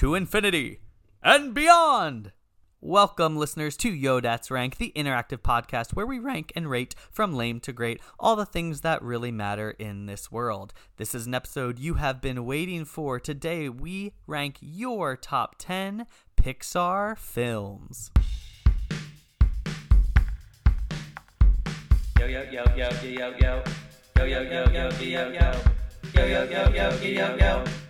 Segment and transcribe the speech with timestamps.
[0.00, 0.80] to infinity
[1.22, 2.32] and beyond.
[2.80, 7.34] Welcome, listeners, to Yo That's Rank, the interactive podcast where we rank and rate from
[7.34, 10.72] lame to great all the things that really matter in this world.
[10.96, 13.20] This is an episode you have been waiting for.
[13.20, 18.10] Today, we rank your top 10 Pixar films.
[22.18, 23.62] Yo yo yo yo yo yo
[24.16, 25.52] yo yo yo yo yo yo yo yo
[26.14, 27.89] yo yo yo yo yo yo Yo.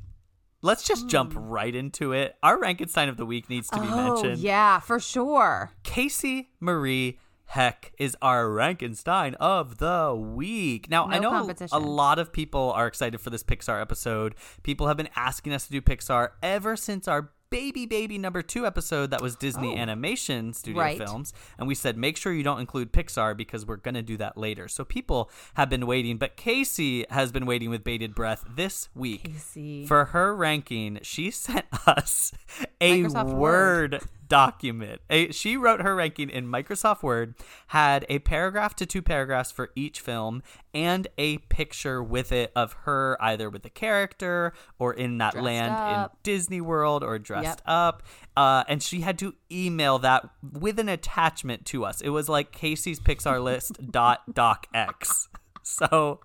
[0.61, 1.39] Let's just jump Hmm.
[1.39, 2.35] right into it.
[2.43, 4.37] Our Rankenstein of the week needs to be oh, mentioned.
[4.41, 5.71] yeah, for sure.
[5.83, 10.89] Casey Marie Heck is our Rankenstein of the week.
[10.89, 14.35] Now, I know a lot of people are excited for this Pixar episode.
[14.63, 18.65] People have been asking us to do Pixar ever since our baby baby number 2
[18.65, 19.77] episode that was Disney Oh.
[19.77, 20.97] Animation Studio Right.
[20.97, 24.17] Films, and we said make sure you don't include Pixar because we're going to do
[24.17, 24.67] that later.
[24.67, 29.25] So people have been waiting, but Casey has been waiting with bated breath this week.
[29.33, 29.85] Casey.
[29.85, 32.31] For her ranking, she sent us
[32.79, 34.01] a Microsoft Word, Word.
[34.31, 35.01] Document.
[35.09, 37.35] A, she wrote her ranking in Microsoft Word,
[37.67, 40.41] had a paragraph to two paragraphs for each film,
[40.73, 45.43] and a picture with it of her either with the character or in that Dressed
[45.45, 46.11] land up.
[46.13, 47.61] in Disney World or dressed Yep.
[47.65, 48.03] up.
[48.37, 51.99] Uh, and she had to email that with an attachment to us.
[52.01, 55.27] It was like Casey's Pixar list dot docx.
[55.63, 56.21] So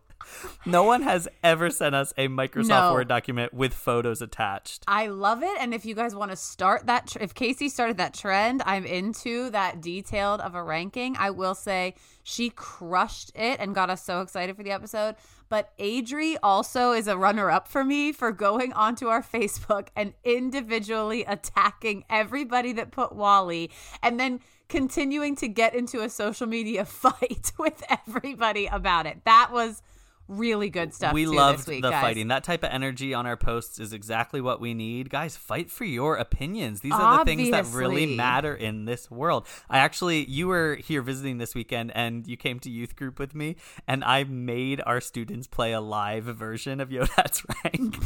[0.64, 2.92] no one has ever sent us a Microsoft No.
[2.92, 4.84] Word document with photos attached.
[4.86, 5.56] I love it.
[5.60, 8.84] And if you guys want to start that, tr- if Casey started that trend, I'm
[8.84, 11.16] into that detailed of a ranking.
[11.18, 15.16] I will say she crushed it and got us so excited for the episode.
[15.48, 20.12] But Adri also is a runner up for me for going onto our Facebook and
[20.24, 23.70] individually attacking everybody that put WALL-E
[24.02, 29.18] and then continuing to get into a social media fight with everybody about it.
[29.24, 29.82] That was
[30.28, 31.12] really good stuff.
[31.12, 32.02] we loved week, the guys.
[32.02, 32.28] fighting.
[32.28, 35.10] That type of energy on our posts is exactly what we need.
[35.10, 36.80] Guys, fight for your opinions.
[36.80, 39.46] These are the things that really matter in this world.
[39.68, 43.34] I actually, you were here visiting this weekend and you came to youth group with
[43.34, 43.56] me,
[43.86, 47.98] and I made our students play a live version of Yo That's Rank.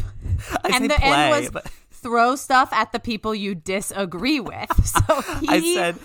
[0.65, 1.71] I and the play, end was but
[2.03, 4.71] throw stuff at the people you disagree with.
[4.91, 5.99] So he I said,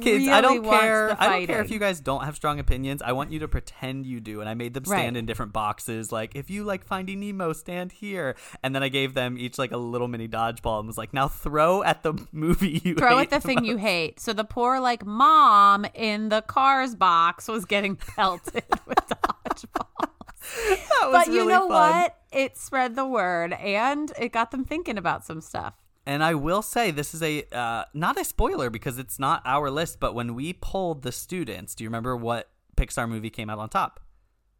[0.00, 1.16] kids, I don't care.
[1.20, 3.02] I don't care if you guys don't have strong opinions.
[3.02, 4.40] I want you to pretend you do.
[4.40, 5.16] And I made them stand Right.
[5.16, 6.12] in different boxes.
[6.12, 8.36] Like, if you like Finding Nemo, stand here.
[8.62, 11.28] And then I gave them each like a little mini dodgeball and was like, now
[11.28, 14.20] throw at the movie you throw at the thing you hate.
[14.20, 20.08] So the poor like mom in the cars box was getting pelted with dodgeballs.
[20.40, 21.92] That was But you know fun.
[21.92, 22.16] what?
[22.32, 25.74] It spread the word and it got them thinking about some stuff.
[26.06, 29.70] And I will say this is a uh, not a spoiler because it's not our
[29.70, 30.00] list.
[30.00, 33.68] But when we polled the students, do you remember what Pixar movie came out on
[33.68, 34.00] top?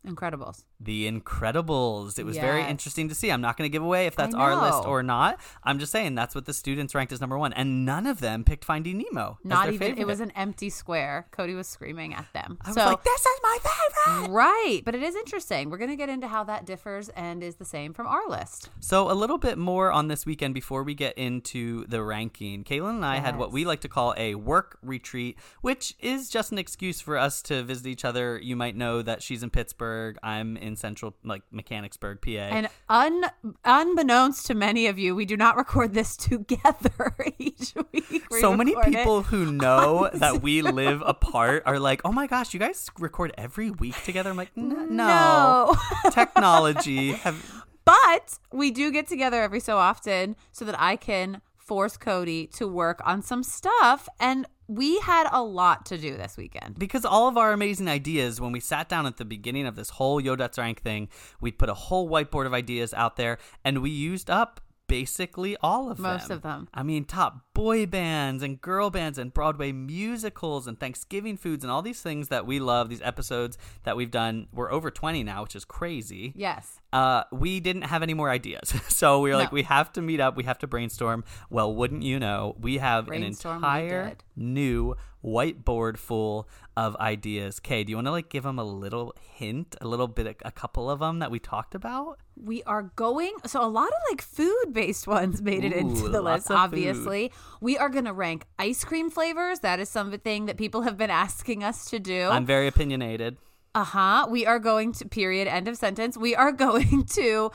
[0.06, 0.64] Incredibles.
[0.80, 2.18] The Incredibles.
[2.18, 3.30] It was very interesting to see.
[3.30, 5.38] I'm not going to give away if that's our list or not.
[5.62, 8.44] I'm just saying that's what the students ranked as number one, and none of them
[8.44, 9.38] picked Finding Nemo.
[9.44, 9.98] as Not even favorite.
[10.02, 11.26] it was an empty square.
[11.30, 12.58] Cody was screaming at them.
[12.62, 15.70] I was so like, "This is my favorite." Right, but it is interesting.
[15.70, 18.70] We're going to get into how that differs and is the same from our list.
[18.80, 22.64] So a little bit more on this weekend before we get into the ranking.
[22.64, 26.52] Kaylin and I had what we like to call a work retreat, which is just
[26.52, 28.38] an excuse for us to visit each other.
[28.42, 30.16] You might know that she's in Pittsburgh.
[30.22, 32.30] I'm in Central, like Mechanicsburg, PA.
[32.30, 33.24] And un,
[33.64, 38.24] unbeknownst to many of you, we do not record this together each week.
[38.30, 42.54] We so many people who know that we live apart are like, "Oh my gosh,
[42.54, 45.76] you guys record every week together." I'm like, "No, No.
[46.10, 51.96] technology." Have But we do get together every so often so that I can force
[51.96, 54.08] Cody to work on some stuff.
[54.18, 56.78] And we had a lot to do this weekend.
[56.78, 59.90] because all of our amazing ideas, when we sat down at the beginning of this
[59.90, 61.08] whole Yo That's Rank thing,
[61.40, 64.60] we put a whole whiteboard of ideas out there, and we used up
[64.90, 66.02] basically all of them.
[66.02, 66.68] Most of them.
[66.74, 71.70] I mean, top boy bands and girl bands and Broadway musicals and Thanksgiving foods and
[71.70, 72.88] all these things that we love.
[72.88, 76.32] These episodes that we've done, we're over twenty now, which is crazy.
[76.36, 76.80] Yes.
[76.92, 78.74] uh, we didn't have any more ideas.
[79.00, 80.36] So we were like, we have to meet up.
[80.36, 81.24] We have to brainstorm.
[81.48, 87.60] Well, wouldn't you know, we have Brainstorm an entire new whiteboard full of ideas.
[87.60, 90.50] Kay, do you want to like give them a little hint, a little bit, a
[90.50, 92.18] couple of them that we talked about?
[92.36, 96.22] We are going so a lot of like food based ones made it into the
[96.22, 96.56] list, of food.
[96.56, 97.32] obviously.
[97.60, 99.60] We are gonna rank ice cream flavors.
[99.60, 102.28] That is something that people have been asking us to do.
[102.28, 103.36] I'm very opinionated.
[103.74, 104.26] Uh huh.
[104.28, 106.16] We are going to period end of sentence.
[106.16, 107.52] We are going to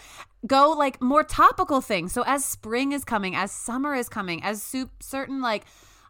[0.48, 2.14] go like more topical things.
[2.14, 5.66] So as spring is coming, as summer is coming, as soup certain like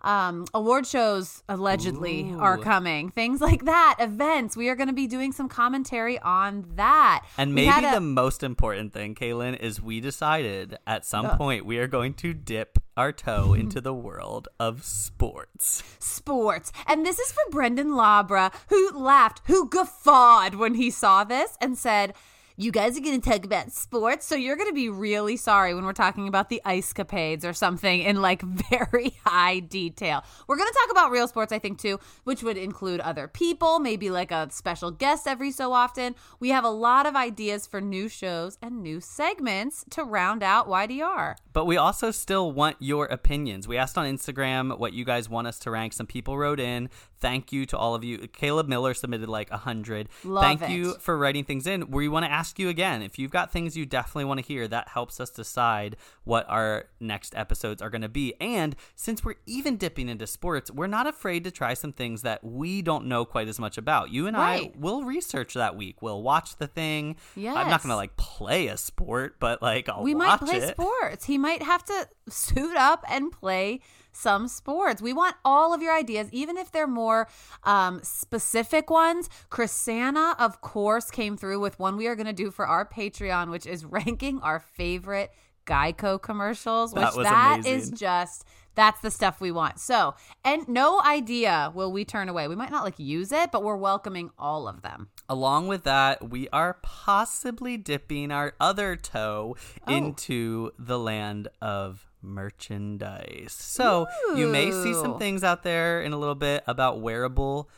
[0.05, 5.07] um award shows allegedly are coming things like that events we are going to be
[5.07, 9.99] doing some commentary on that And maybe a- the most important thing, Kaylin, is we
[9.99, 11.35] decided at some Uh.
[11.37, 15.83] point we are going to dip our toe into the world of sports.
[15.99, 16.71] sports.
[16.87, 21.77] And this is for Brendan Labra, who laughed, who guffawed when he saw this and
[21.77, 22.13] said,
[22.57, 25.73] you guys are going to talk about sports, so you're going to be really sorry
[25.73, 30.23] when we're talking about the ice capades or something in like very high detail.
[30.47, 33.79] We're going to talk about real sports, I think, too, which would include other people,
[33.79, 36.15] maybe like a special guest every so often.
[36.39, 40.69] We have a lot of ideas for new shows and new segments to round out
[40.69, 41.35] YDR.
[41.51, 43.67] But we also still want your opinions.
[43.67, 45.93] We asked on Instagram what you guys want us to rank.
[45.93, 46.89] Some people wrote in.
[47.19, 48.17] Thank you to all of you.
[48.27, 50.09] Caleb Miller submitted like a hundred.
[50.23, 50.69] Love Thank it.
[50.71, 51.89] you for writing things in.
[51.89, 54.67] We want to ask you again if you've got things you definitely want to hear.
[54.67, 58.33] That helps us decide what our next episodes are going to be.
[58.41, 62.43] And since we're even dipping into sports, we're not afraid to try some things that
[62.43, 64.11] we don't know quite as much about.
[64.11, 64.73] You and Right.
[64.75, 66.01] I will research that week.
[66.01, 67.15] We'll watch the thing.
[67.37, 70.69] I'm not going to like play a sport, but like I'll we might play it.
[70.69, 71.25] sports.
[71.25, 73.79] He might have to suit up and play
[74.15, 75.01] some sports.
[75.01, 77.27] We want all of your ideas, even if they're more
[77.63, 79.29] um, specific ones.
[79.49, 83.51] Chrisanna, of course, came through with one we are going to do for our Patreon,
[83.51, 85.31] which is ranking our favorite
[85.65, 88.45] Geico commercials, which That that is just
[88.75, 89.79] that's the stuff we want.
[89.79, 92.47] So, and no idea will we turn away.
[92.49, 95.07] We might not like use it, but we're welcoming all of them.
[95.29, 99.55] Along with that, we are possibly dipping our other toe
[99.87, 99.91] Oh.
[99.93, 103.53] into the land of merchandise.
[103.53, 107.69] So you may see some things out there in a little bit about wearable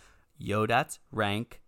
[0.41, 1.61] Yodats rank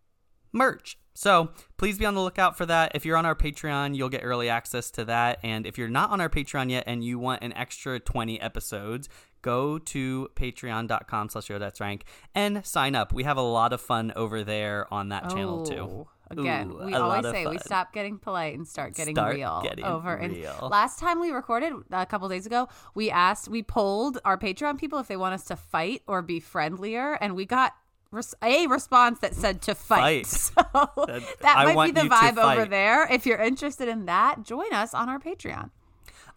[0.51, 0.97] merch.
[1.19, 2.93] So please be on the lookout for that.
[2.95, 5.39] If you're on our Patreon, you'll get early access to that.
[5.43, 9.09] And if you're not on our Patreon yet and you want an extra 20 episodes,
[9.41, 11.49] go to patreon.com slash
[11.81, 13.11] rank and sign up.
[13.11, 15.81] We have a lot of fun over there on that channel too.
[15.81, 19.61] Oh, Again, Ooh, we always say we stop getting polite and start getting Start real
[19.61, 20.15] getting over.
[20.15, 24.77] And last time we recorded a couple days ago, we asked, we polled our Patreon
[24.77, 27.73] people if they want us to fight or be friendlier, and we got
[28.11, 30.25] res- a response that said to fight.
[30.25, 30.27] Fight.
[30.55, 33.11] So That- that, might be the vibe over there.
[33.11, 35.69] If you're interested in that, join us on our Patreon.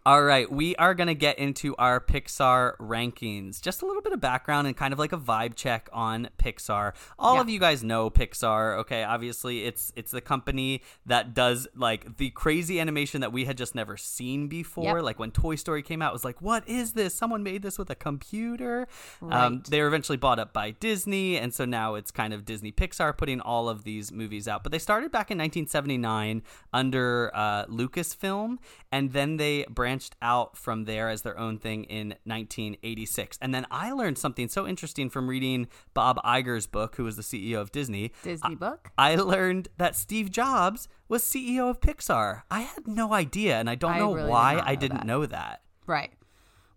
[0.05, 3.61] All right, we are going to get into our Pixar rankings.
[3.61, 6.91] Just a little bit of background and kind of like a vibe check on Pixar.
[7.17, 7.41] All Yeah.
[7.41, 9.05] of you guys know Pixar, okay?
[9.05, 13.75] Obviously, it's it's the company that does like the crazy animation that we had just
[13.75, 14.97] never seen before.
[14.97, 15.03] Yep.
[15.03, 17.15] Like when Toy Story came out, it was like, "What is this?
[17.15, 18.89] Someone made this with a computer?"
[19.21, 22.73] Um, they were eventually bought up by Disney, and so now it's kind of Disney
[22.73, 24.63] Pixar putting all of these movies out.
[24.63, 28.57] But they started back in 1979 under uh, Lucasfilm,
[28.91, 33.37] and then they branched out from there as their own thing in 1986.
[33.41, 37.21] And then I learned something so interesting from reading Bob Iger's book, who was the
[37.23, 38.11] CEO of Disney.
[38.23, 38.91] Disney book.
[38.97, 42.43] I learned that Steve Jobs was CEO of Pixar.
[42.49, 45.07] I had no idea, and I don't I know really why not I didn't that.
[45.07, 45.61] know that.
[45.85, 46.11] Right.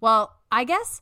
[0.00, 1.00] Well, I guess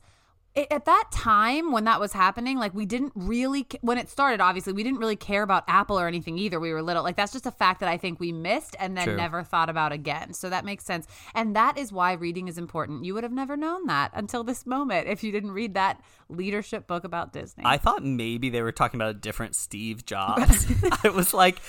[0.57, 4.41] i at that time when that was happening, like we didn't really, when it started,
[4.41, 6.59] obviously, we didn't really care about Apple or anything either.
[6.59, 7.03] We were little.
[7.03, 9.17] Like that's just a fact that I think we missed and then True.
[9.17, 10.33] never thought about again.
[10.33, 11.07] So that makes sense.
[11.33, 13.05] And that is why reading is important.
[13.05, 16.87] You would have never known that until this moment if you didn't read that leadership
[16.87, 17.63] book about Disney.
[17.65, 20.67] I thought maybe they were talking about a different Steve Jobs.
[21.03, 21.59] I was like,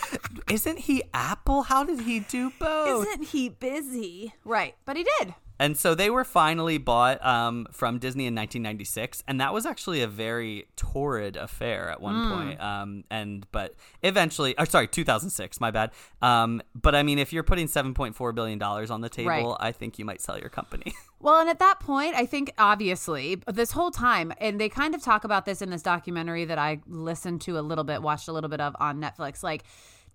[0.51, 1.63] isn't he Apple?
[1.63, 3.07] How did he do both?
[3.07, 4.35] Isn't he busy?
[4.45, 4.75] Right.
[4.85, 5.35] But he did.
[5.59, 10.03] And so they were finally bought um, from Disney in 1996, and that was actually
[10.03, 12.31] a very torrid affair at one Hmm.
[12.33, 12.61] point.
[12.61, 15.93] Um, and but eventually, or sorry, 2006, my bad.
[16.21, 19.57] Um, but I mean, if you're putting 7.4 billion dollars on the table, Right.
[19.59, 20.93] I think you might sell your company.
[21.19, 25.03] Well, and at that point, I think obviously this whole time, and they kind of
[25.03, 28.33] talk about this in this documentary that I listened to a little bit, watched a
[28.35, 29.43] little bit of on Netflix.
[29.43, 29.65] Like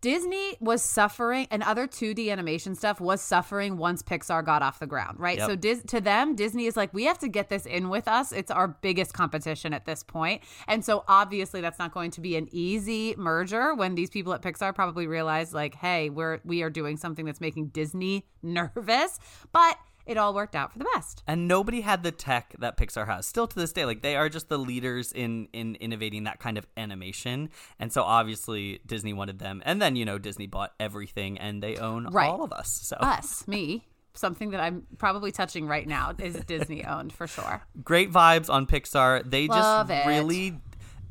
[0.01, 4.88] Disney was suffering and other 2D animation stuff was suffering once Pixar got off the
[4.88, 5.38] ground, right?
[5.38, 5.48] Yep.
[5.48, 8.31] So Dis- to them, Disney is like, we have to get this in with us.
[8.31, 10.41] It's our biggest competition at this point.
[10.67, 14.41] And so obviously that's not going to be an easy merger when these people at
[14.41, 19.20] Pixar probably realize like, hey, we're we are doing something that's making Disney nervous.
[19.51, 19.77] But
[20.12, 21.24] it all worked out for the best.
[21.27, 23.25] and nobody had the tech that Pixar has.
[23.25, 26.58] Still to this day, like they are just the leaders in in innovating that kind
[26.58, 27.50] of animation.
[27.80, 29.62] And so obviously Disney wanted them.
[29.65, 32.30] And then, you know, Disney bought everything and they own Right.
[32.30, 32.70] all of us.
[32.70, 37.63] So Us, me, something that I'm probably touching right now is Disney owned for sure.
[37.84, 39.30] great vibes on Pixar.
[39.30, 40.10] They Love just it.
[40.10, 40.60] really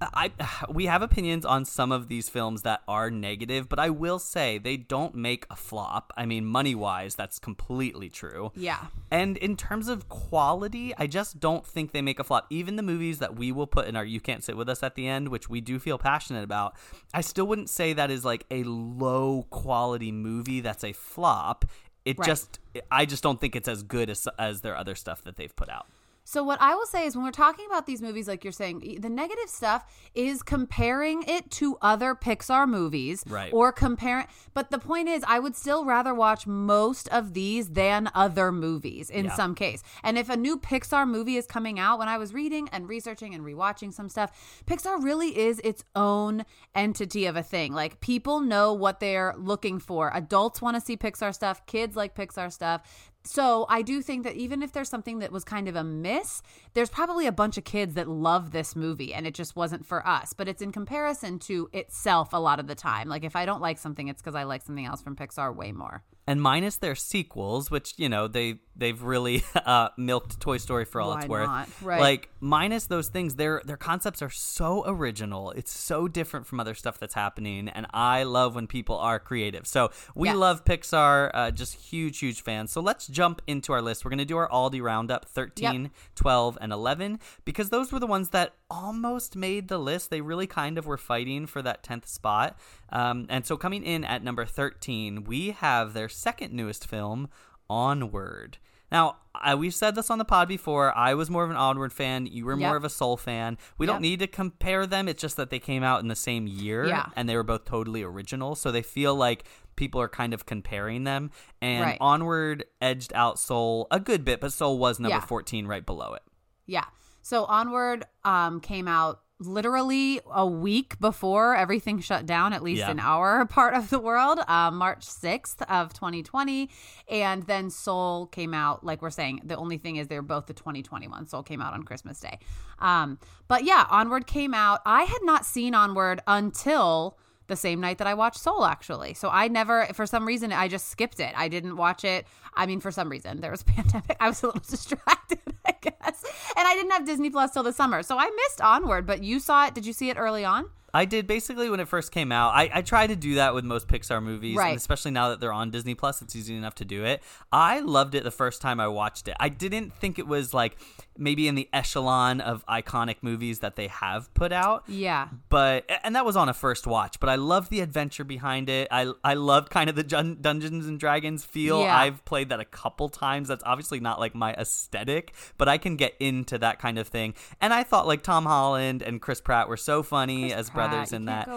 [0.00, 0.30] I
[0.68, 4.58] we have opinions on some of these films that are negative, but I will say
[4.58, 6.12] they don't make a flop.
[6.16, 8.52] I mean, money-wise, that's completely true.
[8.54, 8.86] Yeah.
[9.10, 12.46] And in terms of quality, I just don't think they make a flop.
[12.50, 14.94] Even the movies that we will put in our You Can't Sit With Us at
[14.94, 16.76] the end, which we do feel passionate about,
[17.12, 21.64] I still wouldn't say that is like a low quality movie that's a flop.
[22.04, 22.26] It Right.
[22.26, 22.58] just
[22.90, 25.68] I just don't think it's as good as as their other stuff that they've put
[25.68, 25.86] out.
[26.24, 28.98] So what I will say is when we're talking about these movies like you're saying
[29.00, 29.84] the negative stuff
[30.14, 33.52] is comparing it to other Pixar movies Right.
[33.52, 38.10] or comparing but the point is I would still rather watch most of these than
[38.14, 39.34] other movies in Yeah.
[39.34, 39.82] some case.
[40.04, 43.34] And if a new Pixar movie is coming out when I was reading and researching
[43.34, 47.72] and rewatching some stuff, Pixar really is its own entity of a thing.
[47.72, 50.10] Like people know what they're looking for.
[50.14, 52.82] Adults want to see Pixar stuff, kids like Pixar stuff.
[53.22, 56.42] So I do think that even if there's something that was kind of a miss,
[56.72, 60.06] there's probably a bunch of kids that love this movie and it just wasn't for
[60.06, 60.32] us.
[60.32, 63.08] But it's in comparison to itself a lot of the time.
[63.08, 65.72] Like if I don't like something, it's because I like something else from Pixar way
[65.72, 66.02] more.
[66.26, 71.00] And minus their sequels, which you know they they've really uh, milked Toy Story for
[71.00, 71.46] all Why it's worth.
[71.46, 71.68] not?
[71.82, 72.00] Right.
[72.00, 75.50] Like minus those things, their their concepts are so original.
[75.52, 79.66] It's so different from other stuff that's happening, and I love when people are creative.
[79.66, 80.36] So we Yes.
[80.36, 82.70] love Pixar, uh, just huge huge fans.
[82.70, 84.04] So let's jump into our list.
[84.04, 88.30] We're gonna do our Aldi roundup 13, 12, and 11 because those were the ones
[88.30, 90.10] that almost made the list.
[90.10, 92.56] They really kind of were fighting for that 10th spot.
[92.92, 97.28] Um, and so coming in at number 13, we have their second newest film,
[97.68, 98.58] Onward.
[98.92, 100.96] Now, I, we've said this on the pod before.
[100.98, 102.26] I was more of an Onward fan.
[102.26, 103.56] You were more of a Soul fan.
[103.78, 103.94] We Yep.
[103.94, 105.06] don't need to compare them.
[105.06, 107.06] It's just that they came out in the same year Yeah.
[107.14, 108.56] and they were both totally original.
[108.56, 109.44] So they feel like
[109.76, 111.30] people are kind of comparing them.
[111.62, 111.98] And Right.
[112.00, 115.20] Onward edged out Soul a good bit, but Soul was number Yeah.
[115.24, 116.22] 14 right below it.
[116.66, 116.86] Yeah.
[117.22, 122.90] So Onward um, came out literally a week before everything shut down, at least Yeah.
[122.90, 126.68] in our part of the world, uh, March 6th of 2020.
[127.08, 130.54] And then Soul came out, like we're saying, the only thing is they're both the
[130.54, 131.26] 2021.
[131.26, 132.38] Soul came out on Christmas Day.
[132.78, 133.18] Um,
[133.48, 134.80] but yeah, Onward came out.
[134.84, 137.18] I had not seen Onward until
[137.50, 139.12] the same night that I watched Soul, actually.
[139.12, 141.34] So I never, for some reason, I just skipped it.
[141.36, 142.26] I didn't watch it.
[142.54, 144.16] I mean, for some reason, there was a pandemic.
[144.18, 146.24] I was a little distracted, I guess.
[146.56, 148.02] And I didn't have Disney Plus till the summer.
[148.02, 149.74] So I missed Onward, but you saw it.
[149.74, 150.70] Did you see it early on?
[150.92, 152.52] I did basically when it first came out.
[152.52, 154.70] I, I try to do that with most Pixar movies, Right.
[154.70, 157.22] and especially now that they're on Disney Plus, it's easy enough to do it.
[157.52, 159.36] I loved it the first time I watched it.
[159.38, 160.76] I didn't think it was like
[161.20, 164.84] maybe in the echelon of iconic movies that they have put out.
[164.88, 165.28] Yeah.
[165.48, 167.20] But and that was on a first watch.
[167.20, 168.88] But I love the adventure behind it.
[168.90, 171.82] I I loved kind of the Dun- Dungeons and Dragons feel.
[171.82, 171.96] Yeah.
[171.96, 173.48] I've played that a couple times.
[173.48, 177.34] That's obviously not like my aesthetic, but I can get into that kind of thing.
[177.60, 180.90] And I thought like Tom Holland and Chris Pratt were so funny Chris as Pratt,
[180.90, 181.48] brothers in that.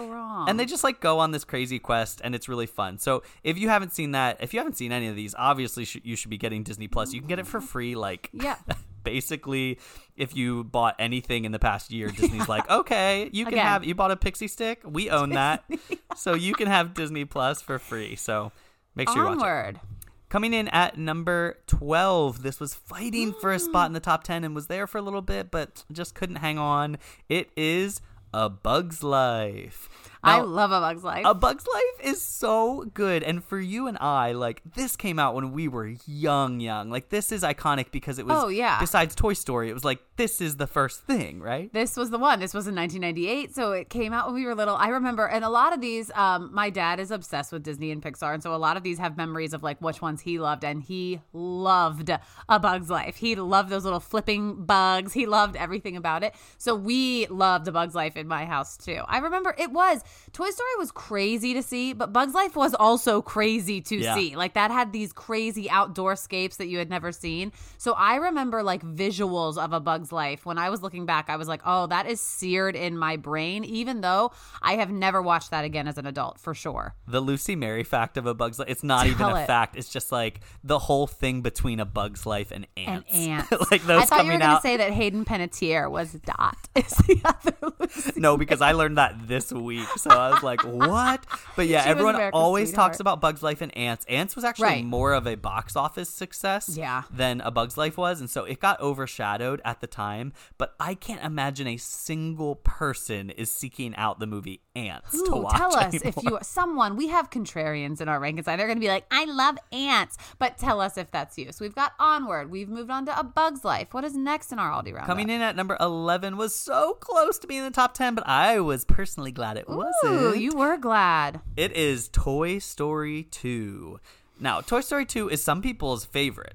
[0.48, 2.98] And they just like go on this crazy quest, and it's really fun.
[2.98, 5.98] So if you haven't seen that, if you haven't seen any of these, obviously sh-
[6.02, 7.12] you should be getting Disney Plus.
[7.12, 8.56] You can get it for free, like Yeah.
[9.04, 9.78] basically
[10.16, 13.66] if you bought anything in the past year disney's like okay you can Again.
[13.66, 14.80] have you bought a pixie stick?
[14.84, 15.64] We own that.
[16.16, 18.14] So you can have disney plus for free.
[18.14, 18.52] So
[18.94, 19.42] make sure you watch it.
[19.42, 19.80] Onward.
[20.28, 23.86] coming in at number 12 this was fighting for a spot mm.
[23.88, 26.56] in the top 10 and was there for a little bit but just couldn't hang
[26.56, 26.98] on.
[27.28, 28.00] It is
[28.32, 29.88] a bug's life
[30.24, 31.24] I love A Bug's Life.
[31.26, 33.22] a Bug's Life is so good.
[33.22, 36.90] And for you and I, like, this came out when we were young, young.
[36.90, 38.78] Like, this is iconic because it was, Oh, yeah.
[38.80, 41.72] besides Toy Story, it was like, this is the first thing, right?
[41.72, 42.38] This was the one.
[42.40, 44.76] This was in 1998, so it came out when we were little.
[44.76, 48.00] I remember, and a lot of these, um, my dad is obsessed with Disney and
[48.02, 50.64] Pixar, and so a lot of these have memories of like which ones he loved,
[50.64, 52.10] and he loved
[52.48, 53.16] A Bug's Life.
[53.16, 55.12] He loved those little flipping bugs.
[55.12, 56.34] He loved everything about it.
[56.58, 59.00] So we loved A Bug's Life in my house too.
[59.08, 60.02] I remember it was
[60.32, 64.14] Toy Story was crazy to see, but Bug's Life was also crazy to Yeah.
[64.14, 64.34] see.
[64.36, 67.52] Like that had these crazy outdoor scapes that you had never seen.
[67.78, 71.36] So I remember like visuals of A Bug's Life, when I was looking back, I
[71.36, 75.50] was like, oh, that is seared in my brain, even though I have never watched
[75.50, 76.94] that again as an adult, for sure.
[77.06, 78.68] The Lucy Mary fact of a Bug's Life.
[78.68, 79.46] It's not even Tell a it.
[79.46, 79.76] fact.
[79.76, 83.12] It's just like the whole thing between a Bug's Life and Antz.
[83.14, 83.70] And Antz.
[83.70, 86.12] like those coming out I thought you were going to say that Hayden Panettiere was
[86.12, 86.56] Dot.
[86.74, 88.12] Is the other Lucy.
[88.16, 89.86] no, because I learned that this week.
[90.04, 91.24] So I was like, what?
[91.56, 94.04] But yeah, She everyone always talks about Bug's Life and Antz.
[94.06, 94.84] Antz was actually Right.
[94.84, 97.02] more of a box office success Yeah.
[97.10, 98.20] than a Bug's Life was.
[98.20, 100.32] And so it got overshadowed at the time.
[100.58, 105.56] But I can't imagine a single person is seeking out the movie Antz to watch.
[105.56, 106.38] tell us if anymore.
[106.40, 108.44] you someone we have contrarians in our rank rankings.
[108.44, 111.52] They're going to be like, I love Antz, but tell us if that's you.
[111.52, 112.50] So we've got onward.
[112.50, 113.92] We've moved on to a Bug's Life.
[113.92, 115.06] What is next in our Aldi round?
[115.06, 118.26] Coming in at number 11 was so close to being in the top 10, but
[118.26, 120.38] I was personally glad it wasn't.
[120.38, 121.40] You were glad.
[121.56, 124.00] It is Toy Story 2.
[124.40, 126.54] Now, Toy Story 2 is some people's favorite,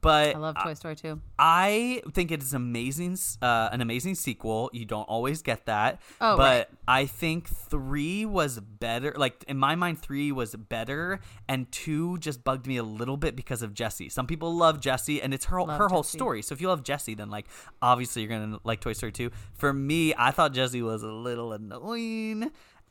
[0.00, 1.20] but I love Toy Story 2.
[1.38, 4.70] I think it is amazing, uh, an amazing sequel.
[4.72, 6.78] You don't always get that, Oh, but right.
[6.88, 9.14] I think three was better.
[9.16, 13.36] Like in my mind, three was better, and two just bugged me a little bit
[13.36, 14.08] because of Jessie.
[14.08, 16.42] Some people love Jessie, and it's her Love her whole story.
[16.42, 17.46] So if you love Jessie, then like
[17.82, 19.30] obviously you're gonna like Toy Story 2.
[19.54, 22.50] For me, I thought Jessie was a little annoying.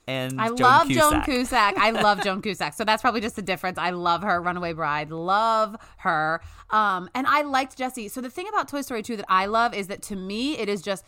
[0.10, 1.12] And I Joan love Cusack.
[1.12, 1.78] Joan Cusack.
[1.78, 2.74] I love Joan Cusack.
[2.74, 3.78] So that's probably just the difference.
[3.78, 5.12] I love her, Runaway Bride.
[5.12, 6.42] Love her.
[6.72, 8.08] Um, and I liked Jessie.
[8.08, 10.68] So the thing about Toy Story 2 that I love is that to me, it
[10.70, 11.06] is just.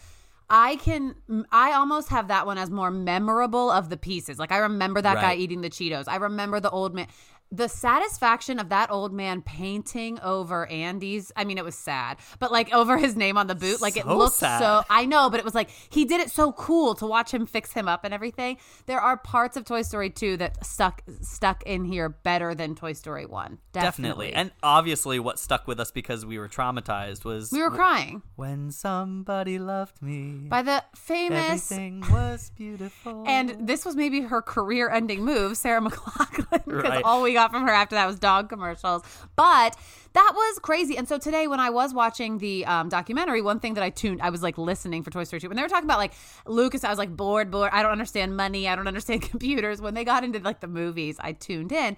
[0.54, 1.16] I can,
[1.50, 4.38] I almost have that one as more memorable of the pieces.
[4.38, 6.10] Like, I remember that guy eating the Cheetos.
[6.10, 7.08] I remember the old man.
[7.52, 12.52] The satisfaction of that old man painting over Andy's, I mean, it was sad, but
[12.52, 14.60] like over his name on the boot, like it So looked sad.
[14.60, 17.46] so I know, but it was like he did it so cool to watch him
[17.46, 18.58] fix him up and everything.
[18.86, 22.94] There are parts of Toy Story 2 that stuck stuck in here better than Toy
[22.94, 23.58] Story 1.
[23.74, 23.82] Definitely.
[23.92, 24.34] Definitely.
[24.34, 28.72] And obviously, what stuck with us because we were traumatized was we were crying when
[28.72, 30.46] somebody loved me.
[30.48, 33.24] by the famous Everything was beautiful.
[33.28, 37.04] and this was maybe her career-ending move, Sarah McLachlan, because Right.
[37.04, 39.02] all we got from her after that was dog commercials.
[39.36, 39.76] But
[40.14, 40.98] that was crazy.
[40.98, 44.22] And so today, when I was watching the um, documentary, one thing that I tuned,
[44.22, 45.48] I was like listening for Toy Story 2.
[45.48, 46.14] When they were talking about like
[46.46, 47.72] Lucas, I was like bored, bored.
[47.74, 48.68] I don't understand money.
[48.68, 49.82] I don't understand computers.
[49.82, 51.98] When they got into like the movies, I tuned in.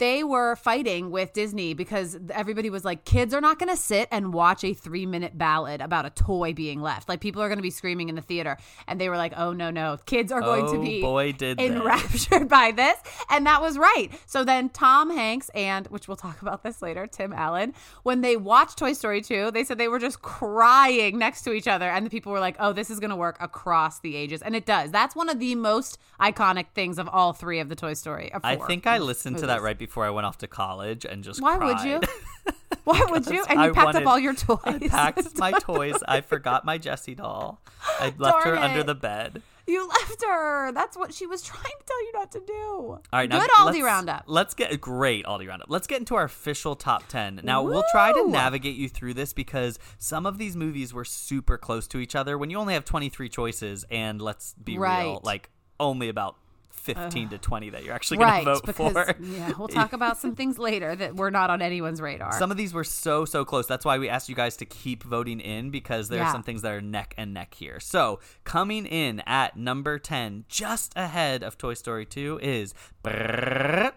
[0.00, 4.08] They were fighting with Disney because everybody was like, kids are not going to sit
[4.10, 7.06] and watch a three minute ballad about a toy being left.
[7.06, 8.56] Like, people are going to be screaming in the theater.
[8.88, 9.98] And they were like, oh, no, no.
[10.06, 11.66] Kids are going to Oh, be boy, did they.
[11.66, 12.96] enraptured by this.
[13.28, 14.08] And that was right.
[14.26, 18.38] So then Tom Hanks and, which we'll talk about this later, Tim Allen, when they
[18.38, 21.90] watched Toy Story 2, they said they were just crying next to each other.
[21.90, 24.40] And the people were like, oh, this is going to work across the ages.
[24.40, 24.90] And it does.
[24.90, 28.32] That's one of the most iconic things of all three of the Toy Story.
[28.32, 31.22] uh, I think I listened to that right before I went off to college and
[31.24, 32.00] just Why would you?
[32.84, 33.44] Why would you?
[33.48, 34.58] And you I packed wanted- up all your toys.
[34.64, 35.96] I packed my toys.
[36.06, 37.60] I forgot my Jessie doll.
[37.98, 39.42] I left her Darn under the bed.
[39.66, 40.72] You left her.
[40.72, 42.52] That's what she was trying to tell you not to do.
[42.54, 44.24] All right, now Good Aldi roundup.
[44.26, 45.70] Let's get a great Aldi roundup.
[45.70, 47.40] Let's get into our official top ten.
[47.44, 51.56] Now we'll try to navigate you through this because some of these movies were super
[51.56, 52.36] close to each other.
[52.36, 56.36] When you only have twenty three choices, and let's be real, like only about
[56.80, 59.16] fifteen to twenty that you're actually going Right, to vote because for.
[59.22, 62.32] yeah, we'll talk about some things later that were not on anyone's radar.
[62.38, 63.66] Some of these were so so close.
[63.66, 66.62] That's why we asked you guys to keep voting in because there are some things
[66.62, 67.78] that are neck and neck here.
[67.80, 73.92] So coming in at number ten, just ahead of Toy Story Two, is brrrr,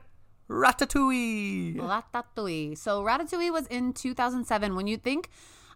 [0.50, 1.76] Ratatouille.
[1.78, 2.78] Ratatouille.
[2.78, 4.76] So Ratatouille was in 2007.
[4.76, 5.30] When you think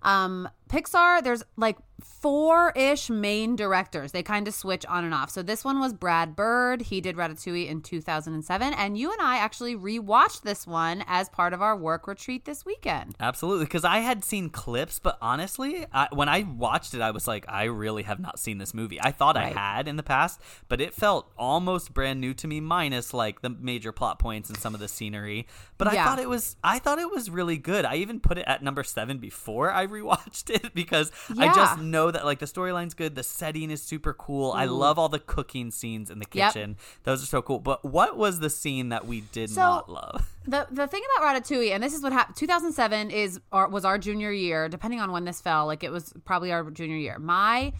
[0.03, 4.11] um, Pixar, there's like four ish main directors.
[4.11, 5.29] They kind of switch on and off.
[5.31, 6.81] So this one was Brad Bird.
[6.83, 8.73] He did Ratatouille in 2007.
[8.73, 12.65] And you and I actually rewatched this one as part of our work retreat this
[12.65, 13.15] weekend.
[13.19, 17.27] Absolutely, because I had seen clips, but honestly, I, when I watched it, I was
[17.27, 18.99] like, I really have not seen this movie.
[19.01, 19.55] I thought Right.
[19.55, 23.41] I had in the past, but it felt almost brand new to me, minus like
[23.41, 25.47] the major plot points and some of the scenery.
[25.77, 27.85] But I thought it was, I thought it was really good.
[27.85, 31.86] I even put it at number seven before I rewatched it because I just Yeah.
[31.87, 34.51] Know that like the storyline's good, the setting is super cool.
[34.53, 34.77] I mm.
[34.77, 36.53] love all the cooking scenes in the Yep.
[36.53, 37.59] kitchen; those are so cool.
[37.59, 40.33] But what was the scene that we did So- not love?
[40.49, 42.37] The the thing about Ratatouille, and this is what happened.
[42.37, 44.69] 2007 is our, was our junior year.
[44.69, 47.19] Depending on when this fell, like it was probably our junior year.
[47.19, 47.73] My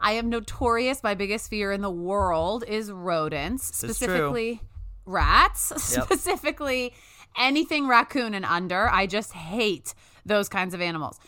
[0.00, 1.02] I am notorious.
[1.02, 3.88] My biggest fear in the world is rodents, is true.
[3.90, 4.62] specifically
[5.04, 6.04] rats, Yep.
[6.04, 6.94] specifically
[7.38, 8.88] anything raccoon and under.
[8.88, 11.18] I just hate those kinds of animals.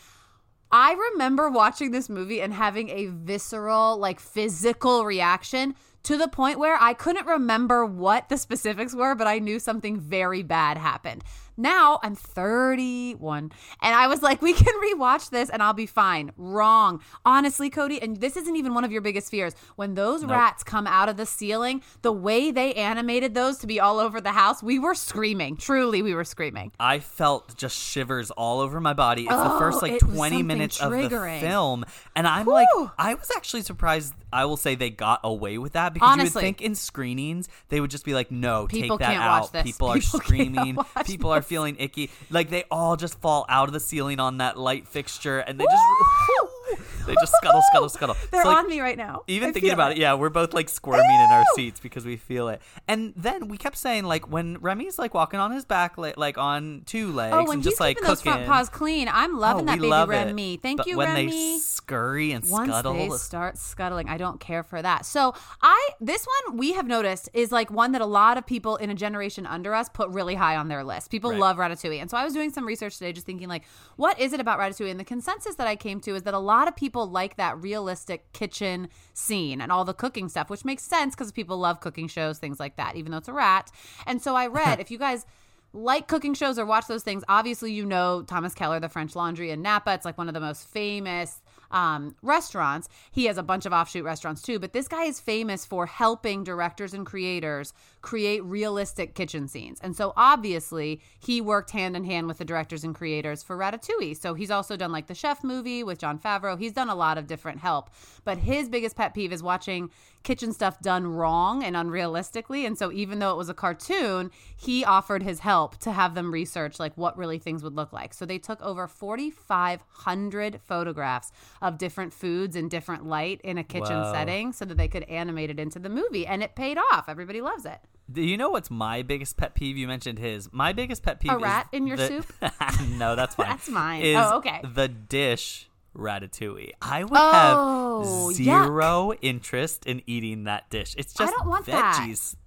[0.71, 5.75] I remember watching this movie and having a visceral, like physical reaction
[6.09, 9.99] to the point where I couldn't remember what the specifics were, but I knew something
[9.99, 11.23] very bad happened.
[11.55, 16.31] Now I'm 31 and I was like, we can rewatch this and I'll be fine.
[16.37, 17.01] Wrong.
[17.25, 19.53] Honestly, Cody, and this isn't even one of your biggest fears.
[19.75, 23.77] When those rats come out of the ceiling, the way they animated those to be
[23.77, 25.57] all over the house, we were screaming.
[25.57, 26.71] Truly, we were screaming.
[26.79, 29.23] I felt just shivers all over my body.
[29.23, 31.09] It's the Oh, first like 20 something minutes of the
[31.41, 31.83] film.
[32.15, 32.67] And I'm like,
[32.97, 34.13] I was actually surprised.
[34.31, 36.41] I will say they got away with that because you would Honestly.
[36.41, 39.41] think in screenings they would just be like, no, People take that can't out.
[39.41, 39.63] watch this.
[39.63, 40.75] People are People cannot screaming.
[40.95, 42.09] watch People are feeling icky.
[42.29, 45.65] Like they all just fall out of the ceiling on that light fixture and they
[45.65, 45.75] just,
[47.07, 48.15] they just scuttle, scuttle, scuttle.
[48.31, 49.23] They're So, like, on me right now.
[49.27, 49.97] even I thinking about it.
[49.97, 52.61] yeah, we're both like squirming in our seats because we feel it.
[52.87, 56.83] And then we kept saying like when Remy's like walking on his back, like on
[56.85, 59.65] two legs, Oh, and just like keeping those front paws clean, I'm oh, loving oh,
[59.67, 60.53] that baby love Remy.
[60.55, 60.61] It.
[60.61, 61.29] Thank but you, when Remy.
[61.29, 65.05] they scurry and Once scuttle, they start scuttling, I don't care for that.
[65.05, 68.75] So I this one we have noticed is like one that a lot of people
[68.75, 71.09] in a generation under us put really high on their list.
[71.11, 71.39] People Right.
[71.39, 73.63] love Ratatouille, and so I was doing some research today, just thinking like,
[73.95, 74.89] what is it about Ratatouille?
[74.91, 77.61] And the consensus that I came to is that a lot of people like that
[77.61, 82.07] realistic kitchen scene and all the cooking stuff, which makes sense because people love cooking
[82.07, 82.95] shows, things like that.
[82.95, 83.71] Even though it's a rat,
[84.05, 85.25] and so I read if you guys
[85.73, 89.51] like cooking shows or watch those things, obviously you know Thomas Keller, the French Laundry
[89.51, 89.93] in Napa.
[89.93, 92.89] It's like one of the most famous um, restaurants.
[93.11, 96.43] He has a bunch of offshoot restaurants too, but this guy is famous for helping
[96.43, 99.79] directors and creators create realistic kitchen scenes.
[99.81, 104.17] And so obviously he worked hand in hand with the directors and creators for Ratatouille.
[104.17, 106.57] So he's also done like the chef movie with Jon Favreau.
[106.57, 107.89] He's done a lot of different help,
[108.23, 109.89] but his biggest pet peeve is watching
[110.23, 112.65] kitchen stuff done wrong and unrealistically.
[112.65, 116.31] And so even though it was a cartoon, he offered his help to have them
[116.31, 118.13] research like what really things would look like.
[118.13, 124.01] So they took over 4500 photographs of different foods and different light in a kitchen
[124.01, 124.11] Whoa.
[124.13, 127.05] setting so that they could animate it into the movie and it paid off.
[127.09, 127.79] Everybody loves it.
[128.11, 129.77] Do you know what's my biggest pet peeve?
[129.77, 130.51] You mentioned his.
[130.51, 132.33] My biggest pet peeve A is rat in your the- soup?
[132.97, 133.49] no, that's fine.
[133.49, 134.15] That's mine.
[134.15, 134.61] Oh, okay.
[134.73, 136.71] The dish ratatouille.
[136.81, 138.65] I would Oh, have yuck.
[138.65, 140.95] zero interest in eating that dish.
[140.97, 141.97] It's just I don't want that.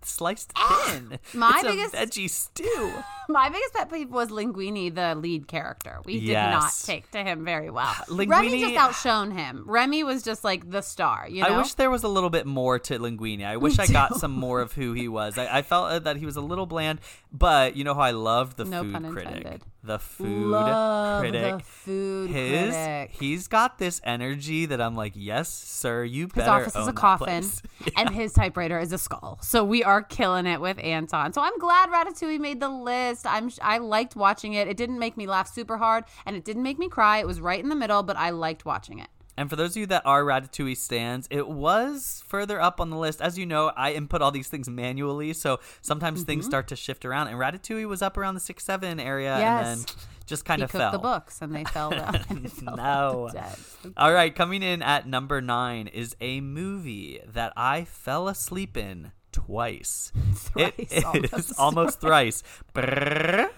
[0.04, 1.18] Sliced thin.
[1.34, 2.92] my it's biggest- veggie stew.
[3.28, 6.00] My biggest pet peeve was Linguini, the lead character.
[6.04, 7.94] We did not take to him very well.
[8.10, 9.64] Remy just outshone him.
[9.66, 11.46] Remy was just like the star, you know?
[11.48, 13.46] I wish there was a little bit more to Linguini.
[13.46, 15.38] I wish I got some more of who he was.
[15.38, 16.98] I, I felt uh, that he was a little bland,
[17.32, 19.60] but you know how I loved the No food critic.
[19.84, 21.58] The food Love critic.
[21.58, 23.10] the food his critic.
[23.18, 26.88] he's got this energy that I'm like, yes, sir, you His better His office is
[26.88, 27.62] a coffin, place."
[27.96, 29.38] and his typewriter is a skull.
[29.42, 31.32] So we are killing it with Anton.
[31.34, 33.26] So I'm glad Ratatouille made the list.
[33.26, 34.68] I'm I liked watching it.
[34.68, 37.18] It didn't make me laugh super hard, and it didn't make me cry.
[37.18, 39.08] It was right in the middle, but I liked watching it.
[39.34, 42.98] And for those of you that are Ratatouille stands, it was further up on the
[42.98, 43.22] list.
[43.22, 46.26] As you know, I input all these things manually, so sometimes Mm-hmm.
[46.26, 47.28] things start to shift around.
[47.28, 49.84] And Ratatouille was up around the six seven area, and then
[50.26, 50.92] just kind He of fell.
[50.92, 52.12] the books, and they fell down.
[52.30, 53.30] they fell No.
[53.32, 53.56] dead.
[53.96, 59.12] All right, coming in at number nine is a movie that I fell asleep in
[59.32, 60.12] twice.
[60.34, 61.34] Thrice, it almost.
[61.34, 62.42] is almost thrice.
[62.74, 63.50] Brrr.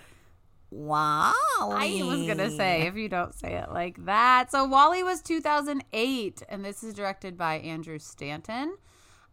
[0.71, 1.33] Wow.
[1.61, 4.51] I was gonna say if you don't say it like that.
[4.51, 8.77] So WALL-E was 2008, and this is directed by Andrew Stanton.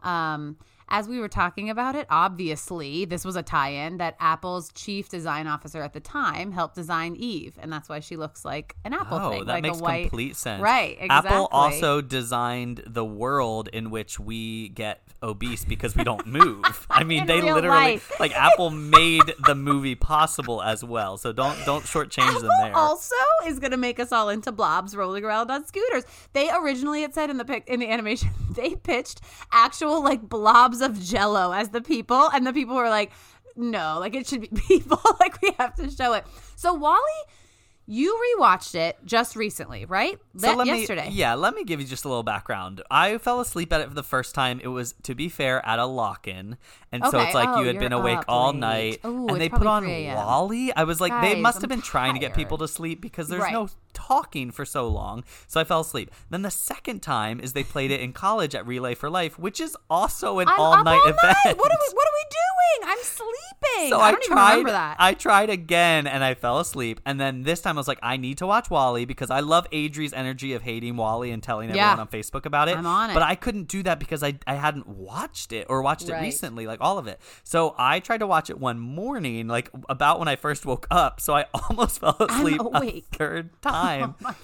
[0.03, 0.57] Um,
[0.91, 5.47] as we were talking about it, obviously this was a tie-in that Apple's chief design
[5.47, 9.17] officer at the time helped design Eve, and that's why she looks like an apple
[9.19, 10.01] Oh, thing, that like makes a white.
[10.09, 10.61] complete sense.
[10.61, 11.29] Right, Exactly.
[11.31, 16.61] Apple also designed the world in which we get obese because we don't move.
[16.89, 18.11] I mean, In they literally life.
[18.19, 21.17] like Apple made the movie possible as well.
[21.17, 22.75] So don't don't shortchange them there.
[22.75, 26.03] Also is going to make us all into blobs rolling around on scooters.
[26.33, 29.21] They originally, it said in the pic in the animation, they pitched
[29.53, 33.11] actual like blobs of Jello as the people, and the people were like,
[33.55, 34.99] "No, like it should be people.
[35.19, 37.31] like we have to show it." So WALL-E,
[37.87, 40.17] you rewatched it just recently, right?
[40.35, 41.09] That- let yesterday.
[41.09, 42.81] Me, yeah, let me give you just a little background.
[42.91, 44.59] I fell asleep at it for the first time.
[44.63, 46.57] It was, to be fair, at a lock-in,
[46.91, 48.59] and so it's like Oh, you had been awake all late.
[48.59, 50.71] night, Ooh, and they put on probably 3 WALL-E.
[50.75, 53.01] I was like, they Guys, must I'm have been trying to get people to sleep
[53.01, 53.53] because there's Right.
[53.53, 55.23] no talking for so long.
[55.47, 56.11] So I fell asleep.
[56.29, 59.59] Then the second time is they played it in college at Relay for Life, which
[59.59, 60.87] is also an all event.
[60.87, 61.03] night.
[61.13, 61.93] What are we?
[61.93, 62.89] What are we doing?
[62.91, 63.89] I'm sleeping.
[63.89, 64.49] So I I, don't even tried.
[64.51, 64.95] remember that.
[64.99, 66.99] I tried again and I fell asleep.
[67.05, 69.67] And then this time I was like, I need to watch WALL-E because I love
[69.71, 71.91] Adri's energy of hating WALL-E and telling Yeah.
[71.91, 72.77] everyone on Facebook about it.
[72.77, 73.13] I'm on it.
[73.13, 76.65] But I couldn't do that because I I hadn't watched it or watched it recently,
[76.65, 77.19] like all of it.
[77.43, 81.21] So I tried to watch it one morning, like about when I first woke up.
[81.21, 84.15] So I almost fell asleep a third time.
[84.25, 84.35] oh.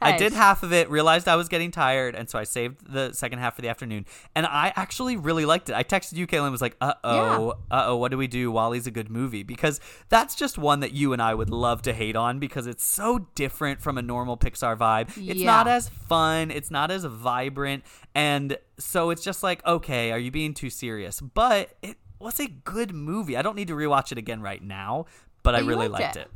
[0.00, 3.12] I did half of it, realized I was getting tired, and so I saved the
[3.12, 4.04] second half for the afternoon.
[4.34, 5.74] And I actually really liked it.
[5.74, 8.50] I texted you, Kaylin, was like, uh oh, uh oh, what do we do?
[8.50, 9.42] WALL-E's a good movie.
[9.42, 12.84] Because that's just one that you and I would love to hate on because it's
[12.84, 15.08] so different from a normal Pixar vibe.
[15.16, 15.46] It's Yeah.
[15.46, 17.84] not as fun, it's not as vibrant.
[18.14, 21.20] And so it's just like, okay, are you being too serious?
[21.20, 23.36] But it was a good movie.
[23.36, 25.06] I don't need to rewatch it again right now,
[25.42, 26.20] but, I really liked liked it.
[26.20, 26.30] it.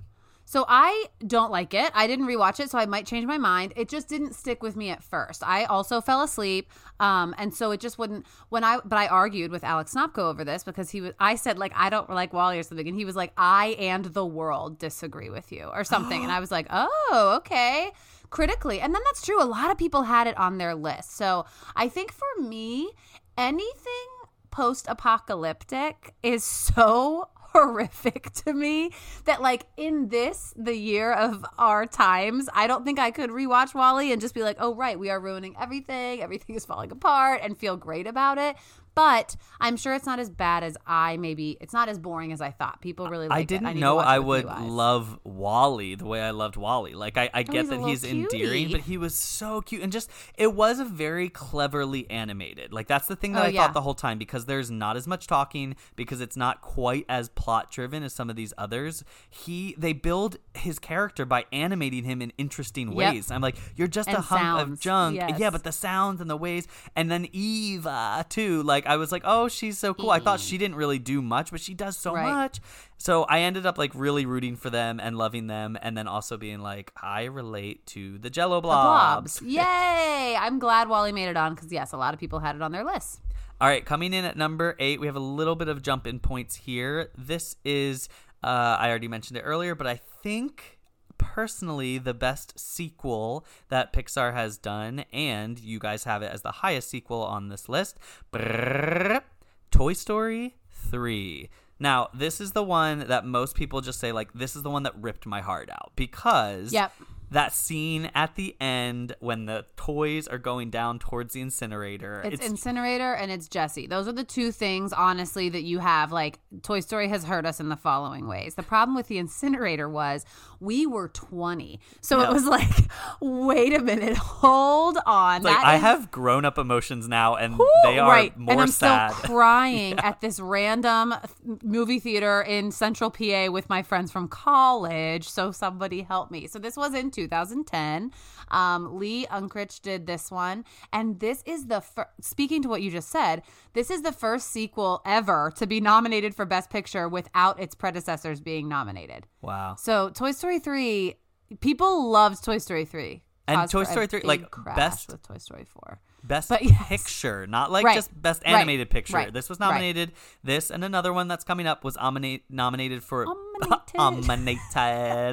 [0.45, 1.91] So I don't like it.
[1.95, 3.75] I didn't rewatch it, so I might change my mind.
[3.77, 5.43] It just didn't stick with me at first.
[5.47, 6.71] I also fell asleep,
[7.01, 8.25] um, and so it just wouldn't.
[8.49, 11.13] When I but I argued with Alex Snopko over this because he was.
[11.21, 14.07] I said like I don't like WALL-E or something, and he was like I and
[14.07, 17.93] the world disagree with you or something, and I was like oh okay
[18.31, 19.43] critically, and then that's true.
[19.43, 22.91] A lot of people had it on their list, so I think for me
[23.37, 24.09] anything
[24.51, 28.91] post apocalyptic is so horrific to me
[29.25, 33.75] that like in this the year of our times i don't think i could rewatch
[33.75, 37.41] WALL-E and just be like oh right we are ruining everything everything is falling apart
[37.43, 38.55] and feel great about it
[38.99, 42.41] but i'm sure it's not as bad as i maybe it's not as boring as
[42.41, 46.31] i thought people really like I didn't know I would love WALL-E the way I
[46.31, 46.95] loved WALL-E.
[46.95, 49.93] Like I, I oh, get he's that he's endearing, but he was so cute and
[49.93, 52.73] just it was a very cleverly animated.
[52.73, 53.63] Like that's the thing that Oh, I yeah.
[53.63, 57.29] thought the whole time because there's not as much talking because it's not quite as
[57.29, 59.05] plot driven as some of these others.
[59.31, 62.97] He they build his character by animating him in interesting Yep.
[62.97, 63.31] ways.
[63.31, 64.81] I'm like, you're just a And hunk of sounds.
[64.81, 65.17] junk.
[65.39, 68.63] Yeah, but the sounds and the ways and then Eva too.
[68.63, 70.11] Like I was like, oh, she's so cool.
[70.11, 72.23] I thought she didn't really do much, but she does so Right.
[72.33, 72.61] much.
[72.97, 76.37] So I ended up like really rooting for them and loving them, and then also
[76.37, 79.39] being like, I relate to the Jello The blobs.
[79.41, 82.57] blobs yay i'm glad WALL-E made it on because yes a lot of people had
[82.57, 83.21] it on their list
[83.61, 86.19] All right, coming in at number eight, we have a little bit of jump in
[86.21, 87.11] points here.
[87.19, 88.09] This is,
[88.45, 90.78] uh, I already mentioned it earlier, but I think
[91.19, 96.53] personally the best sequel that Pixar has done, and you guys have it as the
[96.53, 97.99] highest sequel on this list.
[98.33, 99.23] Brrrr.
[99.71, 101.51] Toy Story 3.
[101.79, 104.83] Now, this is the one that most people just say, like, this is the one
[104.83, 106.93] that ripped my heart out because Yep.
[107.31, 112.23] That scene at the end when the toys are going down towards the incinerator.
[112.25, 113.87] It's, Incinerator and it's Jessie.
[113.87, 116.11] Those are the two things, honestly, that you have.
[116.13, 118.55] Like, Toy Story has hurt us in the following ways.
[118.55, 120.25] The problem with the Incinerator was
[120.61, 121.81] we were 20.
[122.01, 122.31] So Yeah.
[122.31, 125.43] it was like, wait a minute, hold on.
[125.43, 128.37] like I is- have grown up emotions now, and Whew, they are right.
[128.39, 129.13] more and I'm sad.
[129.13, 131.15] still crying at this random
[131.63, 135.29] movie theater in Central PA with my friends from college.
[135.29, 136.47] So somebody help me.
[136.47, 138.13] So this was in 2010.
[138.51, 142.91] Um, Lee Unkrich did this one, and this is the fir- speaking to what you
[142.91, 143.43] just said.
[143.73, 148.41] This is the first sequel ever to be nominated for Best Picture without its predecessors
[148.41, 149.27] being nominated.
[149.43, 149.75] wow.
[149.79, 151.15] So Toy Story 3,
[151.61, 153.23] people loved Toy Story 3.
[153.49, 154.45] And Toy Story 3, like,
[154.77, 156.01] best- with Toy Story 4.
[156.25, 156.89] Best yes.
[156.89, 157.95] picture, not like Right.
[157.95, 158.55] just best Right.
[158.57, 159.15] animated picture.
[159.15, 159.33] Right.
[159.33, 159.69] This was Right.
[159.69, 160.13] nominated.
[160.45, 163.95] This and another one that's coming up was nominate, nominated for Nominated.
[163.97, 164.61] nominated,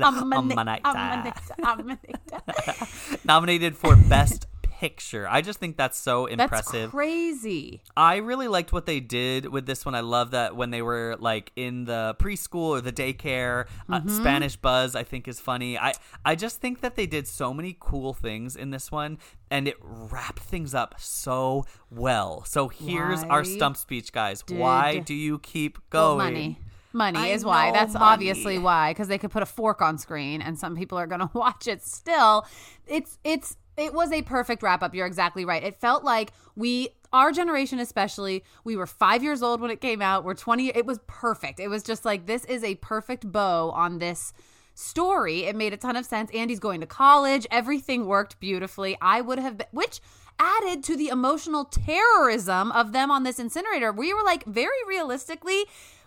[0.03, 0.81] Amana- nominated.
[0.85, 2.87] amana- amana-
[3.23, 4.47] nominated for best
[4.79, 5.27] picture.
[5.29, 6.81] I just think that's so impressive.
[6.81, 7.81] That's crazy.
[7.95, 9.95] I really liked what they did with this one.
[9.95, 14.09] I love that when they were like in the preschool or the daycare, uh, Mm-hmm.
[14.09, 15.77] Spanish Buzz I think is funny.
[15.77, 19.17] I I just think that they did so many cool things in this one
[19.49, 22.43] and it wrapped things up so well.
[22.45, 24.43] So here's our stump speech guys.
[24.49, 26.17] Why do you keep going?
[26.17, 26.59] money.
[26.93, 27.71] Money I is why.
[27.71, 28.05] That's money.
[28.05, 31.19] obviously why because they could put a fork on screen and some people are going
[31.27, 32.45] to watch it still.
[32.87, 34.93] It's it's it was a perfect wrap up.
[34.95, 35.63] You're exactly right.
[35.63, 40.01] It felt like we our generation especially, we were 5 years old when it came
[40.01, 40.25] out.
[40.25, 41.59] We're 20 it was perfect.
[41.59, 44.33] It was just like this is a perfect bow on this
[44.73, 45.45] story.
[45.45, 46.29] It made a ton of sense.
[46.31, 47.47] Andy's going to college.
[47.49, 48.97] Everything worked beautifully.
[49.01, 50.01] I would have been, which
[50.37, 53.93] added to the emotional terrorism of them on this incinerator.
[53.93, 55.63] We were like, very realistically,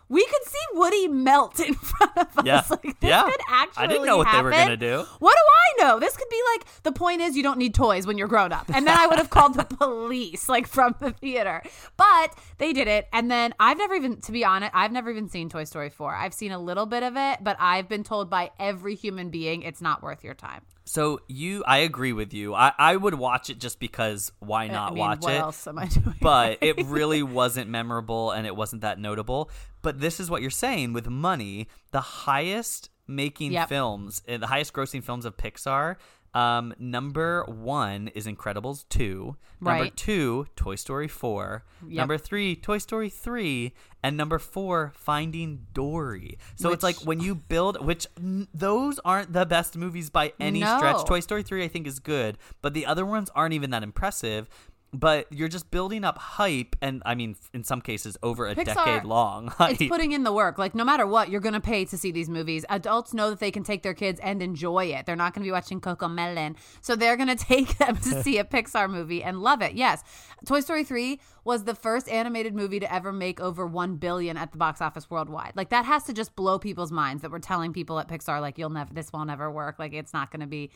[0.09, 2.45] we could see Woody melt in front of us.
[2.45, 2.63] Yeah.
[2.71, 3.23] Like, this Yeah.
[3.25, 5.05] could actually I didn't know what they were gonna do.
[5.19, 5.99] What do I know?
[6.01, 8.67] This could be like the point is you don't need toys when you're grown up.
[8.73, 11.63] And then I would have called the police like from the theater.
[11.97, 13.09] But they did it.
[13.13, 16.15] And then I've never even to be honest, I've never even seen Toy Story 4.
[16.15, 19.63] I've seen a little bit of it, but I've been told by every human being
[19.63, 20.63] it's not worth your time.
[20.89, 22.55] So you, I agree with you.
[22.55, 25.39] I, I would watch it just because why not I mean, watch what it?
[25.41, 26.17] else am I doing?
[26.23, 29.51] but it really wasn't memorable and it wasn't that notable.
[29.83, 33.69] But this is what you're saying with money, the highest making Yep.
[33.69, 35.97] films, uh, the highest grossing films of Pixar.
[36.39, 39.37] Um, number one is Incredibles 2.
[39.61, 39.97] Number Right.
[39.97, 41.65] two, Toy Story 4.
[41.83, 41.93] Yep.
[41.93, 43.73] Number three, Toy Story 3.
[44.05, 46.39] And number four, Finding Dory.
[46.55, 50.61] So it's like when you build, which n- those aren't the best movies by any
[50.79, 51.05] stretch.
[51.05, 54.49] Toy Story 3, I think, is good, but the other ones aren't even that impressive.
[54.93, 58.65] But you're just building up hype, and I mean, in some cases, over a Pixar,
[58.65, 59.73] decade long hype.
[59.81, 60.57] it's putting in the work.
[60.57, 62.65] Like no matter what, you're gonna pay to see these movies.
[62.71, 65.05] Adults know that they can take their kids and enjoy it.
[65.05, 68.89] They're not gonna be watching Cocomelon, so they're gonna take them to see a Pixar
[68.89, 69.75] movie and love it.
[69.75, 70.03] Yes,
[70.47, 74.53] Toy Story three was the first animated movie to ever make over one billion at
[74.53, 75.53] the box office worldwide.
[75.55, 78.57] Like that has to just blow people's minds that we're telling people at Pixar like
[78.57, 79.79] you'll never, this will never work.
[79.79, 80.71] Like it's not gonna be.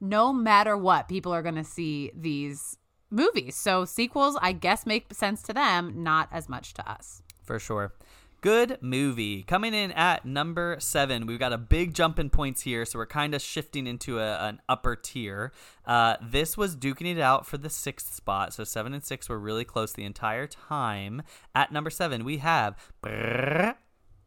[0.00, 2.78] No matter what, people are gonna see these
[3.10, 3.56] movies.
[3.56, 7.22] So sequels, I guess, make sense to them, not as much to us.
[7.42, 7.92] for sure.
[8.40, 9.42] Good movie.
[9.42, 11.26] Coming in at number seven.
[11.26, 14.36] We've got a big jump in points here, so we're kind of shifting into a,
[14.36, 15.50] an upper tier.
[15.84, 19.40] Uh, this was duking it out for the sixth spot, so seven and six were
[19.40, 21.22] really close the entire time.
[21.52, 22.76] At number seven, we have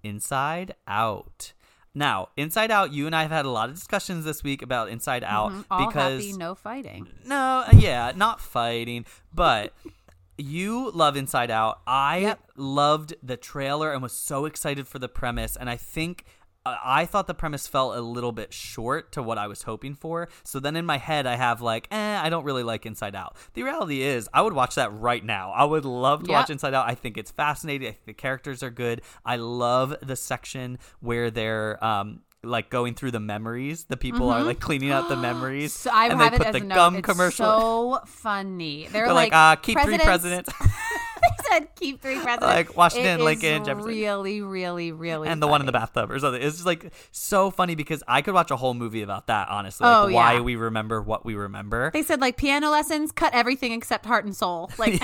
[0.04, 1.54] Inside Out.
[1.93, 4.89] Now, Inside Out, you and I have had a lot of discussions this week about
[4.89, 5.62] Inside Out Mm-hmm.
[5.71, 7.08] All because happy, no fighting.
[7.25, 9.73] no, yeah, not fighting, but
[10.38, 11.82] you love Inside Out.
[11.86, 12.39] I Yep.
[12.56, 16.25] loved the trailer and was so excited for the premise, and I think.
[16.63, 20.30] I thought the premise fell a little bit short to what I was hoping for.
[20.43, 23.36] So then in my head, I have like, eh, I don't really like Inside Out.
[23.54, 25.52] The reality is, I would watch that right now.
[25.52, 26.88] I would love to watch Inside Out.
[26.88, 27.88] I think it's fascinating.
[27.88, 29.02] I think the characters are good.
[29.26, 33.86] I love the section where they're um, like going through the memories.
[33.86, 35.73] The people are like cleaning out the memories.
[35.73, 35.89] Mm-hmm.
[35.89, 36.75] So I and have they put the note.
[36.75, 37.45] gum It's commercial.
[37.45, 38.88] So funny.
[38.91, 40.51] They're, They're like, like, uh, keep three presidents.
[40.62, 42.41] they said keep three presidents.
[42.41, 43.88] Like Washington, It Lincoln, Jefferson.
[43.89, 45.27] Really, really, really.
[45.27, 46.41] and the one in the bathtub or something.
[46.41, 49.86] It's just like so funny because I could watch a whole movie about that, honestly.
[49.88, 51.91] Oh, Like why we remember what we remember.
[51.93, 54.71] They said like piano lessons, cut everything except heart and soul.
[54.80, 54.99] Like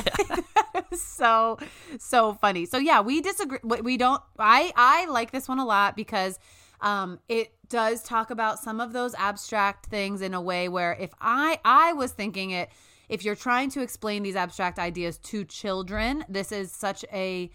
[0.94, 1.60] so
[2.00, 2.66] so funny.
[2.66, 6.40] So yeah, we disagree we don't I I like this one a lot because
[6.82, 11.14] um it does talk about some of those abstract things in a way where if
[11.20, 12.70] I I was thinking it
[13.10, 17.50] if you're trying to explain these abstract ideas to children, this is such a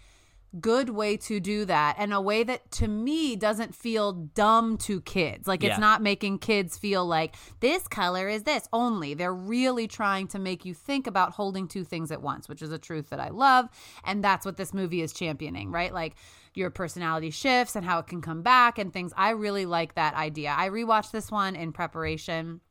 [0.59, 5.01] good way to do that and a way that to me doesn't feel dumb to
[5.01, 5.47] kids.
[5.47, 9.13] Like it's not making kids feel like this color is this only.
[9.13, 12.71] They're really trying to make you think about holding two things at once, which is
[12.71, 13.67] a truth that I love.
[14.03, 15.93] And that's what this movie is championing, right?
[15.93, 16.15] Like
[16.53, 19.11] your personality shifts and how it can come back and things.
[19.17, 20.53] I really like that idea.
[20.55, 22.61] I rewatched this one in preparation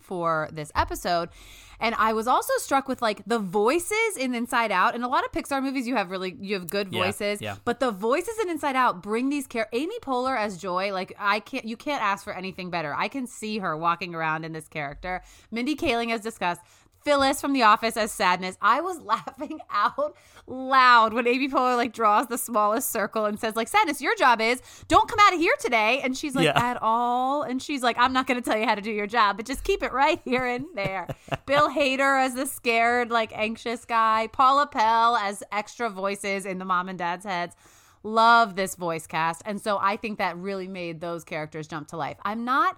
[0.00, 1.28] for this episode.
[1.82, 4.94] And I was also struck with like the voices in Inside Out.
[4.94, 7.42] In a lot of Pixar movies, you have really you have good Yeah, voices.
[7.42, 7.56] yeah.
[7.64, 11.40] But the voices in Inside Out bring these care Amy Poehler as Joy, like I
[11.40, 12.94] can't you can't ask for anything better.
[12.94, 15.22] I can see her walking around in this character.
[15.50, 16.60] Mindy Kaling as Disgust.
[17.04, 18.56] Phyllis from The Office as Sadness.
[18.60, 23.56] I was laughing out loud when Amy Poehler like draws the smallest circle and says
[23.56, 26.00] like Sadness, your job is don't come out of here today.
[26.02, 26.52] And she's like Yeah.
[26.62, 29.06] at all, and she's like I'm not going to tell you how to do your
[29.06, 31.06] job, but just keep it right here and there.
[31.46, 34.28] Bill Hader as the scared like anxious guy.
[34.32, 37.54] Paula Pell as extra voices in the mom and dad's heads.
[38.04, 41.96] Love this voice cast, and so I think that really made those characters jump to
[41.96, 42.16] life.
[42.24, 42.76] I'm not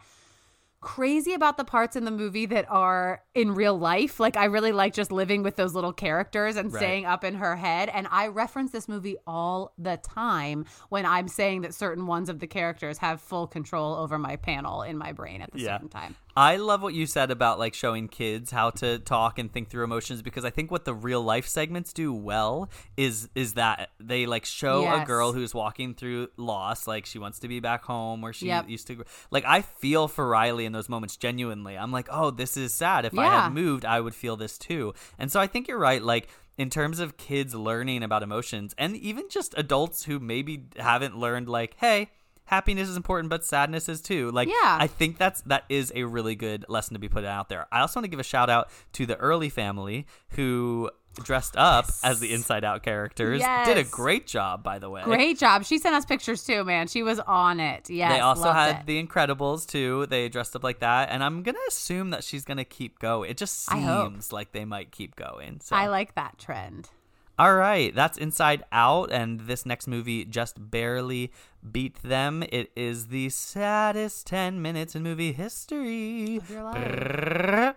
[0.85, 4.21] crazy about the parts in the movie that are in real life.
[4.21, 6.79] Like I really like just living with those little characters and Right.
[6.79, 7.89] staying up in her head.
[7.89, 12.39] And I reference this movie all the time when I'm saying that certain ones of
[12.39, 15.77] the characters have full control over my panel in my brain at the Yeah.
[15.77, 16.17] certain time.
[16.37, 19.85] I love what you said about like showing kids how to talk and think through
[19.85, 24.27] emotions because I think what the real life segments do well is is that they
[24.27, 28.21] like show a girl who's walking through loss, like she wants to be back home
[28.21, 28.69] where she Yep.
[28.69, 29.05] used to.
[29.31, 31.79] Like I feel for Riley in those moments genuinely.
[31.79, 33.05] I'm like, oh, this is sad.
[33.05, 34.93] If I had moved, I would feel this too.
[35.19, 36.03] And so I think you're right.
[36.03, 41.17] Like in terms of kids learning about emotions, and even just adults who maybe haven't
[41.17, 42.11] learned, like, hey.
[42.47, 44.31] Happiness is important, but sadness is too.
[44.31, 44.77] Like, Yeah.
[44.81, 47.67] I think that's that is a really good lesson to be put out there.
[47.73, 50.91] I also want to give a shout out to the early family who
[51.23, 53.41] dressed up as the Inside Out characters.
[53.65, 55.03] Did a great job, by the way.
[55.05, 55.65] Great job.
[55.65, 56.89] She sent us pictures too, man.
[56.89, 57.89] She was on it.
[57.89, 58.13] Yes.
[58.13, 58.87] They also had it.
[58.87, 60.07] the Incredibles too.
[60.07, 63.31] They dressed up like that, and I'm gonna assume that she's gonna keep going.
[63.31, 65.61] It just seems like they might keep going.
[65.61, 66.91] So I like that trend.
[67.37, 71.33] All right, that's Inside Out, and this next movie just barely
[71.69, 72.45] beat them.
[72.53, 76.37] It is the saddest 10 minutes in movie history.
[76.37, 77.75] Of your life.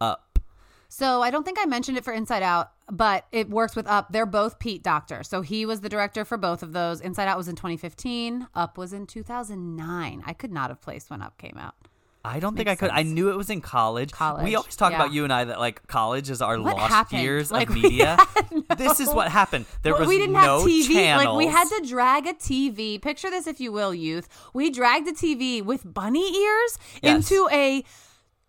[0.00, 0.38] Up.
[0.88, 4.10] So I don't think I mentioned it for Inside Out, but it works with Up.
[4.10, 5.22] They're both Pete Docter.
[5.22, 7.02] So he was the director for both of those.
[7.02, 8.48] Inside Out was in 2015.
[8.54, 10.22] Up was in 2009.
[10.24, 11.74] I could not have placed when Up came out.
[12.24, 12.90] I don't think I could.
[12.90, 14.10] I knew it was in college.
[14.12, 14.96] College, We always talk yeah.
[14.98, 17.22] about you and I that like college is our What lost happened?
[17.22, 18.16] years Like, of media.
[18.68, 19.64] had This is what happened.
[19.82, 20.86] There Well, was we didn't no have TV.
[20.92, 21.24] channels.
[21.26, 23.00] Like we had to drag a TV.
[23.00, 24.28] Picture this, if you will, youth.
[24.52, 27.30] We dragged a TV with bunny ears Yes.
[27.30, 27.84] into a.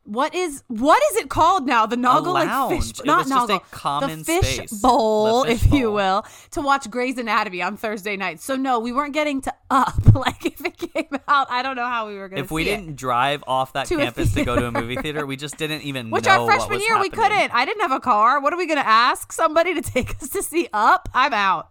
[0.10, 1.86] What is what is it called now?
[1.86, 4.82] The Noggle like fish, not was just a Noggle, the fish space.
[4.82, 8.40] bowl, The fish if you will, to watch Grey's Anatomy on Thursday night.
[8.40, 9.94] So no, we weren't getting to up.
[10.20, 12.44] Like if it came out, I don't know how we were going to.
[12.44, 15.38] If we didn't drive off that To campus to go to a movie theater, we
[15.38, 17.54] just didn't even Which know our what freshman was year we couldn't.
[17.54, 18.42] I didn't have a car.
[18.42, 21.08] What are we going to ask somebody to take us to see Up?
[21.14, 21.70] I'm out.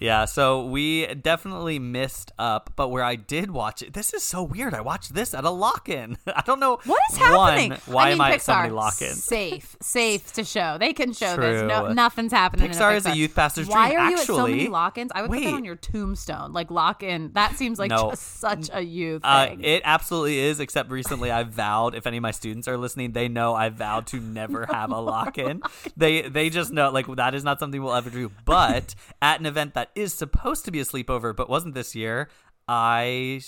[0.00, 4.42] Yeah, so we definitely missed up, but where I did watch it, this is so
[4.42, 4.72] weird.
[4.72, 6.16] I watched this at a lock-in.
[6.26, 7.70] I don't know What is happening?
[7.72, 9.22] One, why I mean, am I at Pixar, so many lock-ins?
[9.22, 10.78] Safe, safe to show.
[10.80, 11.62] They can show this.
[11.68, 12.66] No, nothing's happening.
[12.66, 14.00] in Pixar is a youth pastor's Why dream.
[14.00, 15.12] are you at so many Actually- lock-ins?
[15.14, 16.52] I would put that on your tombstone.
[16.54, 17.32] Like lock-in.
[17.34, 18.10] That seems like No.
[18.10, 19.62] just such a youth Uh, thing.
[19.62, 23.28] it absolutely is, except recently I vowed, if any of my students are listening, they
[23.28, 25.62] know I vowed to never have a lock-in.
[25.96, 28.30] They they just know, like, that is not something we'll ever do.
[28.46, 32.28] But at an event that is supposed to be a sleepover, but wasn't this year,
[32.68, 33.40] I...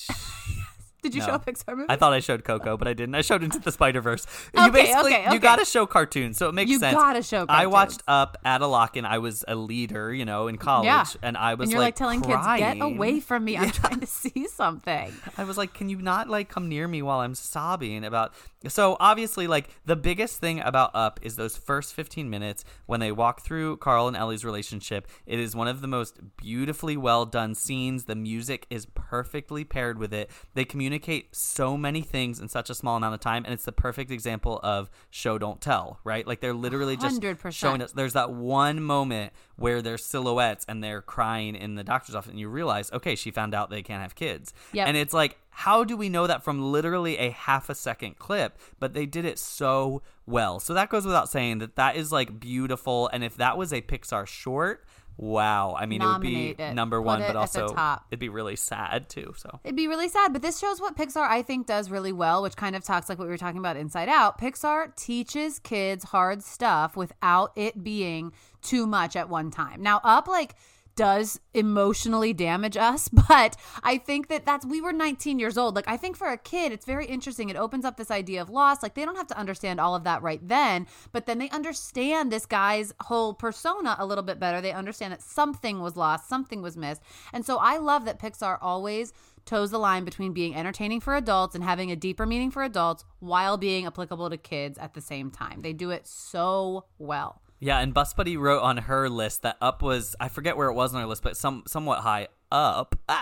[1.03, 1.27] Did you no.
[1.27, 1.87] show a Pixar movie?
[1.89, 3.17] I thought I showed Coco, but I didn't.
[3.17, 4.25] I showed Into the Spider Verse.
[4.55, 5.35] you Okay, basically okay, okay.
[5.35, 6.93] you gotta show cartoons, so it makes You sense.
[6.93, 8.03] You gotta show I watched.
[8.09, 11.07] Up at a lock, and I was a leader, you know, in college, yeah.
[11.23, 12.79] and I was and you're like, telling kids, crying.
[12.79, 13.57] "Get away from me!
[13.57, 17.03] I'm trying to see something." I was like, can you not like come near me
[17.03, 18.35] while I'm sobbing about
[18.69, 23.13] so obviously like the biggest thing about Up is those first 15 minutes when they
[23.13, 25.09] walk through Carl and Ellie's relationship.
[25.27, 28.05] It is one of the most beautifully well done scenes.
[28.05, 30.31] The music is perfectly paired with it.
[30.55, 30.92] They communicate
[31.33, 34.61] so many things in such a small amount of time and it's the perfect example
[34.63, 36.27] of show don't tell, right?
[36.27, 37.53] Like they're literally just 100%.
[37.53, 42.15] showing us there's that one moment where they're silhouettes and they're crying in the doctor's
[42.15, 44.53] office and you realize, okay, she found out they can't have kids.
[44.73, 44.89] Yep.
[44.89, 48.59] And it's like, how do we know that from literally a half a second clip?
[48.81, 50.61] But they did it so well.
[50.61, 53.09] So that goes without saying that that is like beautiful.
[53.13, 54.85] And if that was a Pixar short,
[55.17, 55.77] wow.
[55.79, 56.75] I mean, Nominate it would be it.
[56.75, 57.75] number one, it but also
[58.11, 59.35] it'd be really sad too.
[59.37, 62.43] So It'd be really sad, but this shows what Pixar I think does really well,
[62.43, 64.39] which kind of talks like what we were talking about Inside Out.
[64.39, 68.33] Pixar teaches kids hard stuff without it being
[68.63, 69.83] too much at one time.
[69.83, 70.55] Now, Up like
[70.95, 75.75] does emotionally damage us, but I think that that's we were 19 years old.
[75.75, 77.49] Like I think for a kid, it's very interesting.
[77.49, 78.83] It opens up this idea of loss.
[78.83, 82.31] Like they don't have to understand all of that right then, but then they understand
[82.31, 84.61] this guy's whole persona a little bit better.
[84.61, 87.03] They understand that something was lost, something was missed.
[87.33, 89.13] And so I love that Pixar always
[89.45, 93.05] toes the line between being entertaining for adults and having a deeper meaning for adults
[93.19, 95.61] while being applicable to kids at the same time.
[95.61, 97.43] They do it so well.
[97.65, 100.75] Yeah, and Bus Buddy wrote on her list that Up was I forget where it
[100.75, 102.97] was on her list, but some somewhat high up.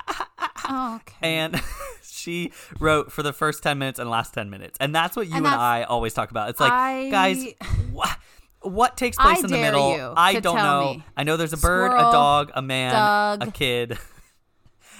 [0.72, 1.16] Oh, okay.
[1.40, 1.60] and
[2.04, 5.34] she wrote for the first 10 minutes and last 10 minutes and that's what you
[5.34, 7.44] and, And i always talk about it's like I- guys
[7.90, 8.16] what
[8.60, 11.04] what takes place I in the middle i don't know me.
[11.16, 13.98] i know there's a bird a dog a man a kid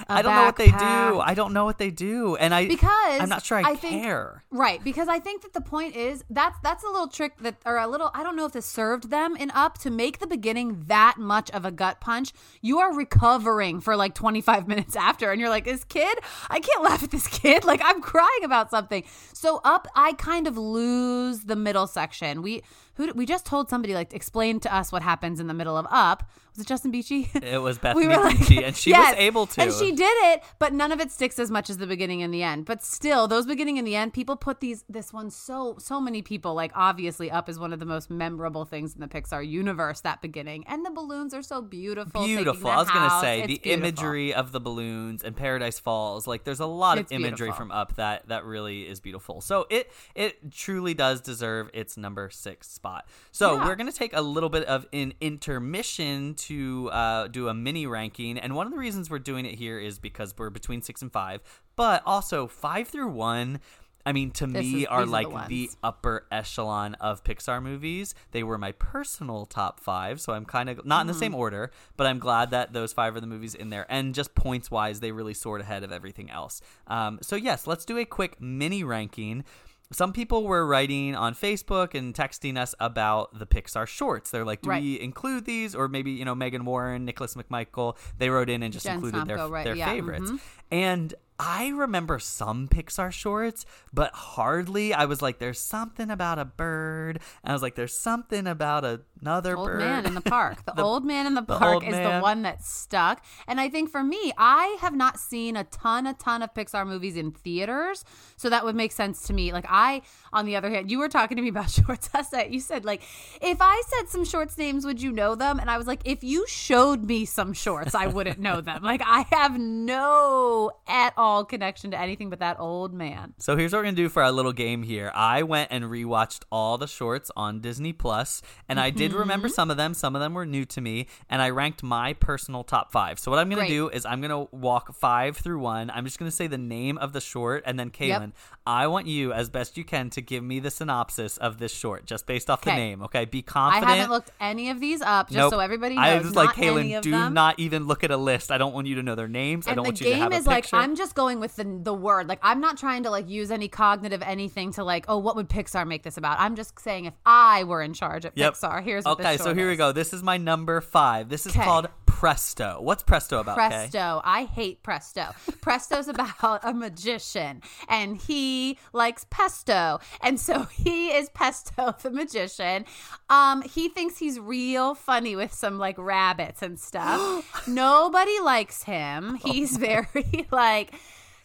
[0.09, 1.21] I don't know what they do.
[1.21, 4.03] I don't know what they do, and I because I'm not sure I, I think-
[4.03, 4.45] care.
[4.51, 7.77] Right, because I think that the point is that's that's a little trick that or
[7.79, 10.85] a little I don't know if this served them in up to make the beginning
[10.87, 12.33] that much of a gut punch.
[12.61, 16.83] You are recovering for like 25 minutes after and you're like, "This kid, I can't
[16.83, 17.65] laugh at this kid.
[17.71, 22.43] Like I'm crying about something." So up I kind of lose the middle section.
[22.43, 22.63] We
[22.95, 25.87] who we just told somebody like explain to us what happens in the middle of
[25.91, 26.29] up.
[26.61, 27.31] Was it Justin Beachy?
[27.43, 29.63] It was Bethany we like, Beachy, and she Yes, was able to.
[29.63, 32.35] and she did it, but none of it sticks as much as the beginning and
[32.35, 32.67] the end.
[32.67, 36.21] But still, those beginning and the end, people put these this one so so many
[36.21, 40.03] people like obviously up is one of the most memorable things in the Pixar universe.
[40.03, 42.27] That beginning and the balloons are so beautiful.
[42.27, 42.69] beautiful.
[42.71, 43.73] I was gonna say It's the beautiful.
[43.87, 46.27] imagery of the balloons and Paradise Falls.
[46.27, 47.57] Like there's a lot It's of imagery beautiful.
[47.57, 49.41] from Up that that really is beautiful.
[49.41, 53.09] So it it truly does deserve its number six spot.
[53.33, 53.65] So Yeah.
[53.65, 56.50] we're gonna take a little bit of an intermission to
[56.91, 59.99] uh, do a mini ranking, and one of the reasons we're doing it here is
[59.99, 61.41] because we're between six and five,
[61.77, 63.61] but also five through one.
[64.07, 67.23] I mean, to This me, is- are these are like the the upper echelon of
[67.23, 68.15] Pixar movies.
[68.31, 71.41] They were my personal top five, so I'm kind of not in the same Mm-hmm.
[71.41, 73.85] order, but I'm glad that those five are the movies in there.
[73.91, 76.63] And just points wise, they really soared ahead of everything else.
[76.87, 79.45] Um, so yes, let's do a quick mini ranking.
[79.93, 84.31] Some people were writing on Facebook and texting us about the Pixar shorts.
[84.31, 84.83] They're like, do Right.
[84.83, 85.75] we include these?
[85.75, 89.27] Or maybe, you know, Megan Warren, Nicholas McMichael, they wrote in and just Jen included
[89.27, 89.95] their, right, their yeah, mm-hmm.
[89.95, 90.33] favorites.
[90.71, 93.65] And I remember some Pixar shorts,
[93.95, 94.93] but hardly.
[94.93, 97.19] I was like, there's something about a bird.
[97.43, 98.85] And I was like, there's something about
[99.23, 99.79] another old bird.
[99.81, 100.65] man in the park.
[100.67, 103.25] The, The- old man in the the park old is the one that stuck.
[103.49, 106.87] And I think for me, I have not seen a ton, a ton of Pixar
[106.87, 108.05] movies in theaters,
[108.37, 109.53] so that would make sense to me.
[109.53, 110.03] Like I,
[110.35, 112.51] on the other hand, you were talking to me about shorts last night.
[112.51, 113.01] You said like,
[113.41, 115.59] if I said some shorts names, would you know them?
[115.59, 118.83] And I was like, if you showed me some shorts, I wouldn't know them.
[118.91, 123.35] Like I have no at all connection to anything but that old man.
[123.39, 125.11] So here's what we're gonna do for our little game here.
[125.15, 129.55] I went and rewatched all the shorts on Disney Plus, and I did remember Mm-hmm.
[129.55, 129.95] some of them.
[129.95, 133.19] Some of them were new to me, and I ranked my personal top five.
[133.19, 133.69] So what I'm gonna Great.
[133.69, 135.91] do is I'm gonna walk five through one.
[135.91, 138.31] I'm just gonna say the name of the short, and then Kaylin, Yep.
[138.67, 142.05] I want you as best you can to give me the synopsis of this short,
[142.07, 143.03] just based off the name.
[143.03, 143.91] Okay, be confident.
[143.91, 145.53] I haven't looked any of these up, just Nope.
[145.53, 146.05] so everybody knows.
[146.05, 147.35] I was like, Kaylin, do them.
[147.35, 148.51] not even look at a list.
[148.51, 149.67] I don't want you to know their names.
[149.67, 150.77] I don't want you to have a is like picture.
[150.77, 152.29] I'm just going with the the word.
[152.29, 155.49] Like I'm not trying to like use any cognitive anything to like, oh, what would
[155.51, 156.41] Pixar make this about?
[156.41, 158.55] I'm just saying if I were in charge at Yep.
[158.55, 159.37] Pixar, here's what okay.
[159.37, 159.93] So here we go.
[159.93, 161.29] This is my number five.
[161.29, 161.65] This is 'Kay.
[161.65, 161.89] called
[162.21, 162.77] Presto.
[162.83, 163.57] What's Presto about?
[163.57, 163.69] Kay?
[163.69, 164.21] Presto.
[164.23, 165.35] I hate Presto.
[165.63, 170.01] Presto's about a magician and he likes pesto.
[170.21, 172.85] And so he is Pesto the magician.
[173.31, 177.65] Um he thinks he's real funny with some like rabbits and stuff.
[177.67, 179.37] Nobody likes him.
[179.37, 180.93] He's very like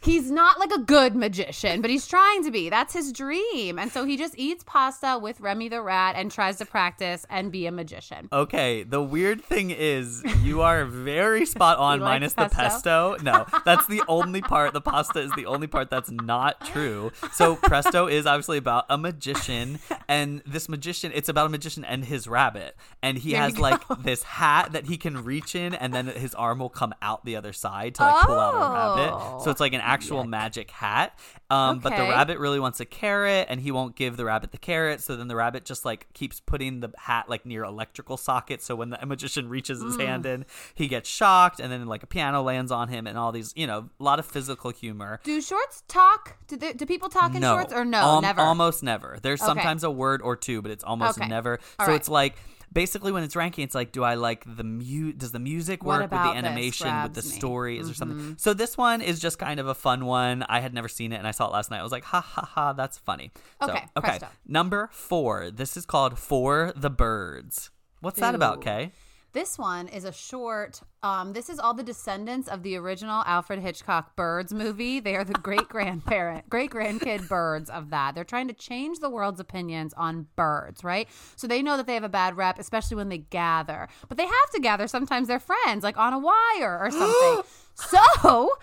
[0.06, 2.70] He's not like a good magician, but he's trying to be.
[2.70, 3.80] That's his dream.
[3.80, 7.52] And so he just eats pasta with Remy the rat and tries to practice and
[7.52, 8.30] be a magician.
[8.32, 13.18] Okay, the weird thing is you are very spot on You like minus the pesto.
[13.24, 14.74] No, that's the only part.
[14.74, 17.12] The pasta is the only part that's not true.
[17.34, 22.06] So Presto is obviously about a magician and this magician it's about a magician and
[22.06, 22.76] his rabbit.
[23.02, 26.36] And he There has like this hat that he can reach in and then his
[26.36, 29.44] arm will come out the other side to like pull out a rabbit.
[29.44, 31.18] So it's like an actual magic hat.
[31.50, 34.58] Um but the rabbit really wants a carrot and he won't give the rabbit the
[34.58, 38.66] carrot, so then the rabbit just like keeps putting the hat like near electrical sockets
[38.66, 40.06] so when the magician reaches his Mm.
[40.08, 43.32] hand in, he gets shocked and then like a piano lands on him and all
[43.32, 45.20] these, you know, a lot of physical humor.
[45.24, 46.38] Do shorts talk?
[46.48, 47.98] Do, they, do people talk in no, shorts or no?
[48.00, 48.42] Al- never.
[48.42, 49.18] Almost never.
[49.22, 49.48] There's Okay.
[49.48, 51.28] sometimes a word or two, but it's almost Okay.
[51.30, 51.60] never.
[51.80, 51.96] All so right.
[52.00, 52.36] it's like
[52.76, 55.14] basically when it's ranking, it's like, do I like the mu?
[55.14, 57.28] Does the music work with the animation, with the me?
[57.28, 57.38] Mm-hmm.
[57.38, 57.80] story?
[57.80, 58.36] Is there something?
[58.38, 60.44] So this one is just kind of a fun one.
[60.48, 61.80] I had never seen it, and I saw it last night.
[61.80, 63.32] I was like, ha ha ha, that's funny.
[63.64, 64.20] So, Okay, okay.
[64.46, 65.50] Number four.
[65.50, 67.72] This is called For the Birds.
[68.02, 68.92] What's that about, Kay?
[69.36, 70.80] This one is a short.
[71.04, 75.02] Um, this is all the descendants of the original Alfred Hitchcock Birds movie.
[75.02, 78.16] They are the great grandparent, great grandkid birds of that.
[78.16, 81.10] They're trying to change the world's opinions on birds, right?
[81.36, 83.90] So they know that they have a bad rep, especially when they gather.
[84.08, 84.88] But they have to gather.
[84.88, 87.44] Sometimes they're friends, like on a wire or something.
[87.76, 88.54] so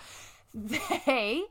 [0.54, 1.42] they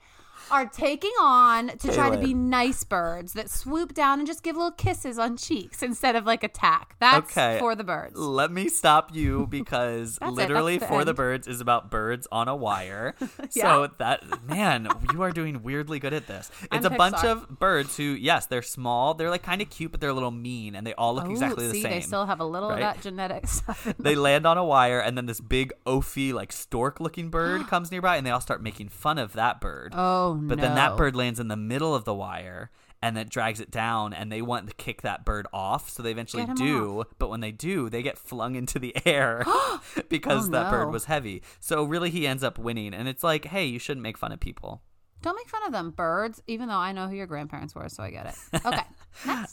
[0.52, 4.56] are taking on to try to be nice birds that swoop down and just give
[4.56, 6.96] little kisses on cheeks instead of like attack.
[7.00, 7.58] That's Okay.
[7.60, 8.18] for the birds.
[8.18, 11.14] Let me stop you because literally the For the.
[11.14, 13.16] Birds is about birds on a wire.
[13.54, 13.64] Yeah.
[13.74, 16.50] So that man, you are doing weirdly good at this.
[16.72, 19.14] It's I'm a bunch of birds who, yes, they're small.
[19.14, 21.32] They're like kind of cute, but they're a little mean, and they all look Ooh,
[21.32, 21.92] exactly the see, same.
[21.92, 22.76] They still have a little right?
[22.76, 23.84] of that genetic stuff.
[24.00, 24.24] they them.
[24.24, 28.26] land on a wire, and then this big oafy, like stork-looking bird comes nearby, and
[28.26, 29.94] they all start making fun of that bird.
[29.96, 32.72] Oh But then that bird lands in the middle of the wire
[33.02, 36.12] and then drags it down and they want to kick that bird off so they
[36.12, 40.52] eventually do but when they do they get flung into the air oh, because Oh,
[40.52, 43.80] that bird was heavy so really he ends up winning and it's like hey you
[43.80, 44.84] shouldn't make fun of people
[45.24, 46.42] Don't make fun of them, birds.
[46.48, 48.62] Even though I know who your grandparents were, so I get it.
[48.66, 48.84] Okay.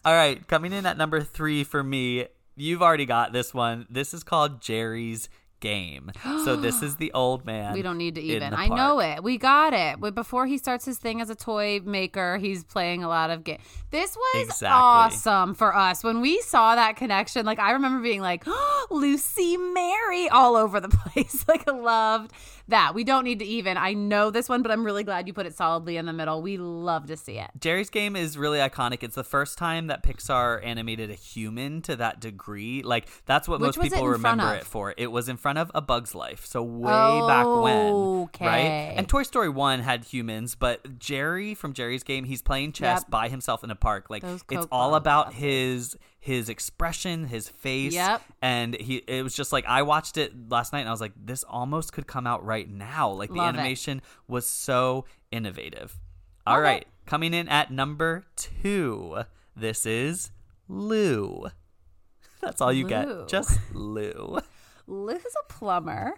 [0.04, 2.26] All right coming in at number three for me
[2.56, 5.28] you've already got this one this is called Geri's
[5.60, 6.10] game
[6.44, 8.54] so this is the old man We don't need to even.
[8.54, 9.22] I know it.
[9.22, 10.00] We got it.
[10.00, 13.44] But before he starts his thing as a toy maker, he's playing a lot of
[13.44, 13.62] games.
[13.90, 14.68] This was Exactly.
[14.68, 17.44] awesome for us when we saw that connection.
[17.46, 21.44] Like I remember being like, oh, Lucy Mary all over the place.
[21.48, 22.32] like I loved
[22.68, 22.94] that.
[22.94, 23.76] We don't need to even.
[23.76, 26.40] I know this one, but I'm really glad you put it solidly in the middle.
[26.42, 27.50] We love to see it.
[27.60, 29.02] Geri's game is really iconic.
[29.02, 32.82] It's the first time that Pixar animated a human to that degree.
[32.82, 34.94] Like that's what Which most was it people remember it for.
[34.96, 38.46] It was in front of A Bug's Life, so way back when, Okay.
[38.46, 38.94] right?
[38.96, 43.10] And Toy Story One had humans, but Geri from Geri's game, he's playing chess Yep.
[43.10, 44.10] by himself in a park.
[44.10, 47.92] Like it's all about his his expression, his face.
[47.94, 48.22] Yep.
[48.42, 51.12] And he it was just like I watched it last night and I was like,
[51.16, 53.10] this almost could come out right now.
[53.10, 53.58] Like the Love it.
[53.58, 55.98] animation was so innovative.
[56.46, 56.62] All Okay.
[56.62, 59.18] right, coming in at number two,
[59.54, 60.30] this is
[60.68, 61.46] Lou.
[62.40, 62.88] That's all you Lou.
[62.88, 64.38] get, just Lou.
[64.86, 66.14] Lou's a plumber.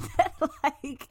[0.62, 1.06] like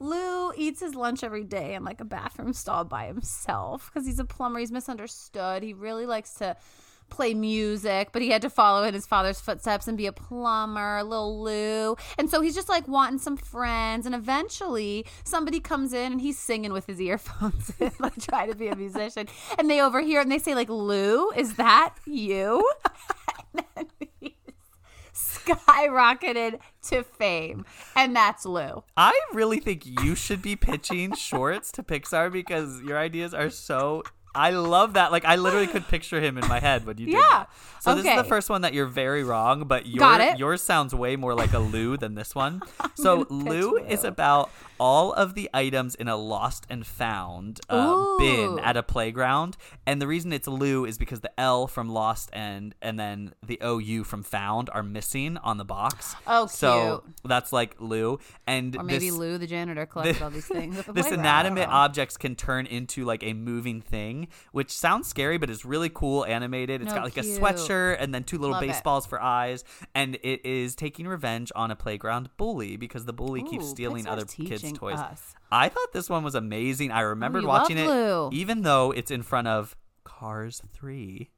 [0.00, 4.18] Lou eats his lunch every day in like a bathroom stall by himself because he's
[4.18, 4.58] a plumber.
[4.58, 5.62] He's misunderstood.
[5.62, 6.56] He really likes to
[7.12, 11.02] play music, but he had to follow in his father's footsteps and be a plumber,
[11.02, 11.96] little Lou.
[12.18, 14.06] And so he's just like wanting some friends.
[14.06, 18.68] And eventually somebody comes in and he's singing with his earphones like trying to be
[18.68, 19.28] a musician.
[19.58, 22.68] And they overhear and they say, like, Lou, is that you?
[25.14, 27.64] skyrocketed to fame.
[27.96, 28.84] And that's Lou.
[28.96, 34.02] I really think you should be pitching shorts to Pixar because your ideas are so.
[34.34, 35.12] I love that.
[35.12, 37.20] Like I literally could picture him in my head when you did Yeah.
[37.30, 37.50] that.
[37.80, 41.16] So this is the first one that you're very wrong, but your yours sounds way
[41.16, 42.62] more like a Lou than this one.
[42.94, 44.50] so gonna Lou is about
[44.82, 49.56] all of the items in a lost and found uh, bin at a playground,
[49.86, 53.60] and the reason it's Lou is because the L from lost and and then the
[53.60, 56.16] O U from found are missing on the box.
[56.26, 60.46] Oh, So that's like Lou, and Or maybe this, Lou, the janitor, collected all these
[60.48, 60.76] things.
[60.76, 61.26] At the this playground.
[61.26, 65.90] Inanimate objects can turn into like a moving thing, which sounds scary, but is really
[65.90, 66.80] cool animated.
[66.82, 68.66] It's No, got like a sweatshirt and then two little Love it.
[68.66, 69.62] baseballs for eyes,
[69.94, 74.10] and it is taking revenge on a playground bully because the bully keeps stealing Pixar's
[74.12, 74.98] other kids' teaching toys.
[74.98, 75.34] us.
[75.50, 76.90] I thought this one was amazing.
[76.90, 78.30] I remembered oh, you watching it, Lou.
[78.32, 81.30] even though it's in front of Cars Three.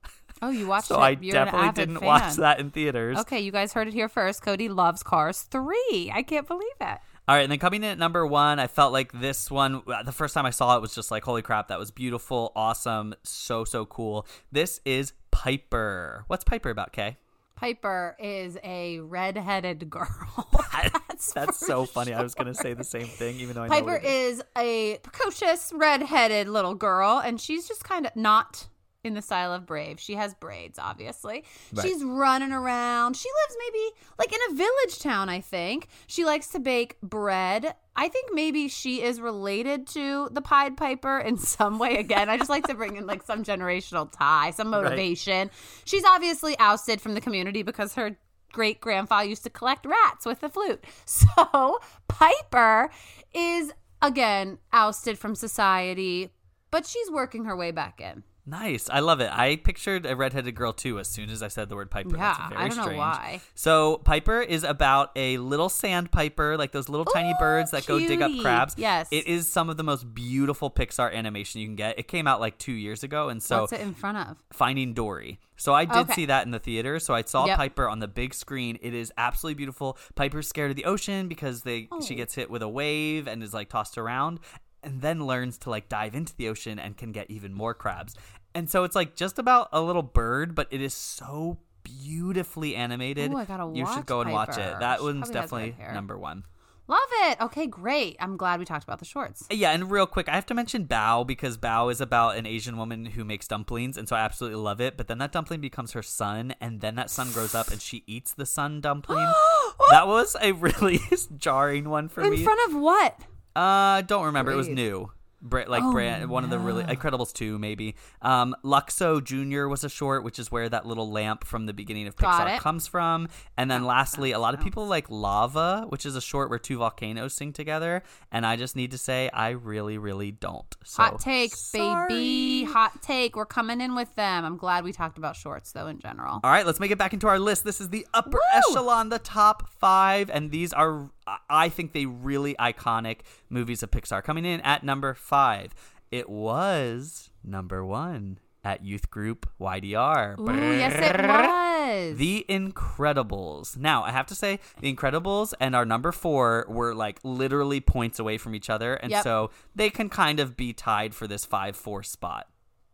[0.43, 0.99] Oh, you watched So it.
[0.99, 2.07] So I You're definitely didn't fan.
[2.07, 3.19] watch that in theaters.
[3.21, 4.43] Okay, you guys heard it here first.
[4.43, 6.13] Cody loves Cars 3.
[6.15, 6.99] I can't believe it.
[7.27, 10.13] All right, and then coming in at number one, I felt like this one, the
[10.13, 13.65] first time I saw it was just like, holy crap, that was beautiful, awesome, so,
[13.65, 14.27] so cool.
[14.53, 16.25] This is Piper.
[16.27, 17.17] What's Piper about, Kay?
[17.57, 20.49] Piper is a redheaded girl.
[21.09, 22.13] That's, that's so funny.
[22.13, 24.39] I was going to say the same thing, even though I Piper is.
[24.39, 28.67] is a precocious redheaded little girl, and she's just kind of not
[29.05, 30.01] in the style of Brave.
[30.01, 31.45] She has braids, obviously.
[31.73, 31.87] Right.
[31.87, 33.17] She's running around.
[33.17, 35.89] She lives maybe like in a village town, I think.
[36.07, 37.75] She likes to bake bread.
[37.97, 41.97] I think maybe she is related to the Pied Piper in some way.
[41.99, 45.51] Again, I just like to bring in like some generational tie, some motivation.
[45.85, 48.17] She's obviously ousted from the community because her
[48.53, 50.83] great grandfather used to collect rats with the flute.
[51.07, 51.79] So
[52.09, 52.91] Piper
[53.35, 56.31] is again ousted from society,
[56.71, 58.23] but she's working her way back in.
[58.47, 58.91] Nice.
[58.91, 59.31] I love it.
[59.33, 62.11] I pictured a redheaded girl too as soon as I said the word Piper.
[62.11, 63.41] That's Yeah, very I don't know why.
[63.55, 67.99] So Piper is about a little sandpiper, like those little tiny oh, birds that go
[67.99, 68.75] dig up crabs.
[68.77, 69.09] Yes.
[69.11, 71.99] It is some of the most beautiful Pixar animation you can get.
[71.99, 74.37] It came out like two years ago, and so What's it in front of?
[74.53, 75.39] Finding Dory.
[75.57, 76.15] So I did Okay.
[76.15, 76.99] see that in the theater.
[76.99, 77.57] So I saw Yep.
[77.57, 78.77] Piper on the big screen.
[78.83, 79.97] It is absolutely beautiful.
[80.17, 82.01] Piper's scared of the ocean because they Oh.
[82.01, 84.41] she gets hit with a wave and is like tossed around
[84.85, 88.15] and then learns to like dive into the ocean and can get even more crabs.
[88.55, 93.33] And so it's like just about a little bird, but it is so beautifully animated.
[93.33, 94.81] Ooh, I gotta you should go and watch it.
[94.81, 96.45] That She one's probably has red definitely number one.
[96.87, 97.41] Love it.
[97.41, 98.15] Okay, great.
[98.21, 99.47] I'm glad we talked about the shorts.
[99.51, 102.77] Yeah, and real quick, I have to mention Bao because Bao is about an Asian
[102.77, 104.99] woman who makes dumplings, and so I absolutely love it.
[104.99, 108.05] But then that dumpling becomes her son, and then that son grows up and she
[108.07, 109.33] eats the son dumpling.
[109.91, 111.01] that was a really
[111.39, 112.37] jarring one for In me.
[112.39, 113.19] In front of what?
[113.57, 113.61] Uh,
[114.01, 114.53] I don't remember.
[114.53, 115.11] It was new.
[115.47, 117.97] Like Oh, brand, one of the really Incredibles two maybe.
[118.23, 122.07] Um, Luxo Junior was a short, which is where that little lamp from the beginning
[122.07, 123.29] of Pixar comes from.
[123.55, 126.79] And then lastly, a lot of people like Lava, which is a short where two
[126.79, 128.03] volcanoes sing together.
[128.33, 130.75] And I just need to say, I really, really don't.
[130.83, 132.09] So, Hot take, sorry.
[132.09, 132.65] baby.
[132.73, 133.37] Hot take.
[133.37, 134.47] We're coming in with them.
[134.47, 136.41] I'm glad we talked about shorts though in general.
[136.43, 137.65] All right, let's make it back into our list.
[137.65, 138.61] This is the upper Woo!
[138.71, 141.11] echelon, the top five, and these are,
[141.49, 144.23] I- think, they really iconic movies of Pixar.
[144.23, 145.75] Coming in at number five,
[146.11, 150.39] it was number one at youth group YDR.
[150.39, 152.17] Ooh, yes it was.
[152.19, 153.77] The Incredibles.
[153.77, 158.19] Now, I have to say, The Incredibles and our number four were like literally points
[158.19, 159.25] away from each other, and Yep.
[159.25, 162.49] so they can kind of be tied for this five-four spot.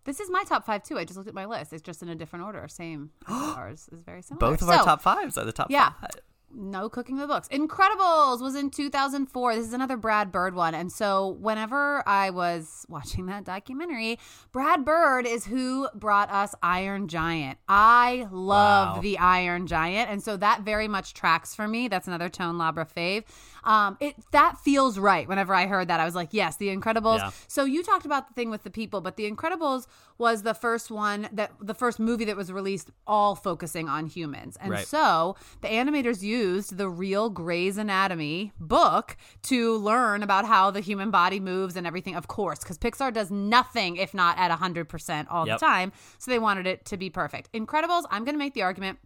[0.04, 0.98] This is my top five too.
[0.98, 1.72] I just looked at my list.
[1.72, 2.66] It's just in a different order.
[2.68, 3.10] Same.
[3.28, 4.50] Ours is very similar.
[4.50, 5.90] Both of our top fives are the top Yeah.
[6.00, 6.10] five.
[6.52, 7.48] No cooking the books.
[7.48, 9.54] Incredibles was in 2004.
[9.54, 10.74] This is another Brad Bird one.
[10.74, 14.18] And so whenever I was watching that documentary,
[14.52, 17.58] Brad Bird is who brought us Iron Giant.
[17.68, 19.02] I love Wow.
[19.02, 20.10] the Iron Giant.
[20.10, 21.88] And so that very much tracks for me.
[21.88, 23.24] That's another Tone Labra fave.
[23.64, 25.28] Um, it that feels right.
[25.28, 27.18] Whenever I heard that, I was like, yes, The Incredibles.
[27.18, 27.30] Yeah.
[27.48, 29.86] So you talked about the thing with the people, but The Incredibles
[30.18, 34.56] was the first one that the first movie that was released all focusing on humans.
[34.60, 34.86] And Right.
[34.86, 41.10] so the animators used the real Gray's Anatomy book to learn about how the human
[41.10, 45.46] body moves and everything, of course, because Pixar does nothing if not at 100% all
[45.46, 45.58] Yep.
[45.58, 45.92] the time.
[46.18, 47.50] So they wanted it to be perfect.
[47.52, 48.98] Incredibles, I'm going to make the argument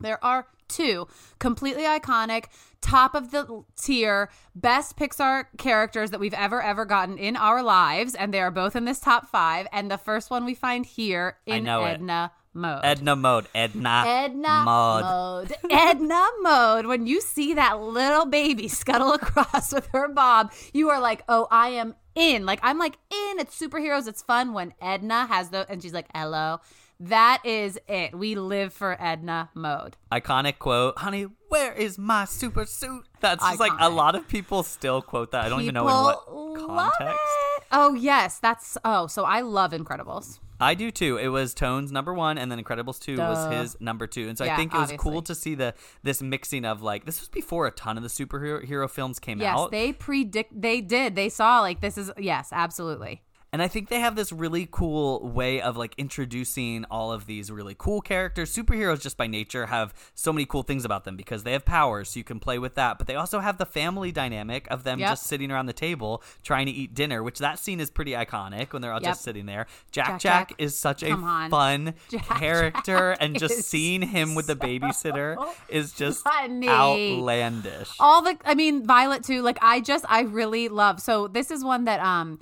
[0.00, 1.08] there are two
[1.38, 2.46] completely iconic,
[2.80, 8.14] top of the tier, best Pixar characters that we've ever, ever gotten in our lives.
[8.14, 9.66] And they are both in this top five.
[9.72, 11.94] And the first one we find here in know it.
[11.94, 12.80] Edna mode.
[12.84, 13.46] Edna mode.
[13.54, 15.02] Edna, Edna mode.
[15.02, 15.52] mode.
[15.70, 16.86] Edna mode.
[16.86, 21.46] When you see that little baby scuttle across with her bob, you are like, oh,
[21.50, 22.46] I am in.
[22.46, 23.38] Like, I'm like in.
[23.38, 24.08] It's superheroes.
[24.08, 26.60] It's fun when Edna has the, and she's like, hello.
[26.98, 28.16] That is it.
[28.16, 29.96] We live for Edna mode.
[30.10, 33.04] Iconic quote, honey, where is my super suit?
[33.20, 35.44] That's just like a lot of people still quote that.
[35.44, 37.18] I don't even know in what People context.
[37.70, 39.06] Oh yes, that's oh.
[39.06, 40.38] So I love Incredibles.
[40.58, 41.18] I do too.
[41.18, 44.28] It was Tone's number one, and then Incredibles two was his number two.
[44.28, 47.20] And so I think it was cool to see the this mixing of like this
[47.20, 49.64] was before a ton of the superhero hero films came Yes, out.
[49.64, 50.58] Yes, they predict.
[50.58, 51.14] They did.
[51.14, 53.22] They saw like this is yes, absolutely.
[53.52, 57.50] And I think they have this really cool way of like introducing all of these
[57.50, 58.54] really cool characters.
[58.54, 62.10] Superheroes, just by nature, have so many cool things about them because they have powers,
[62.10, 62.98] so you can play with that.
[62.98, 65.08] But they also have the family dynamic of them Yep.
[65.10, 68.72] just sitting around the table trying to eat dinner, which that scene is pretty iconic
[68.72, 69.10] when they're all Yep.
[69.12, 69.66] just sitting there.
[69.90, 71.48] Jack Jack Jack, is such a on.
[71.48, 75.36] fun Jack character, Jack and just seeing him with the babysitter
[75.68, 76.68] is just funny.
[76.68, 77.90] outlandish.
[78.00, 81.64] all the i mean violet too like i just i really love so this is
[81.64, 82.38] one that um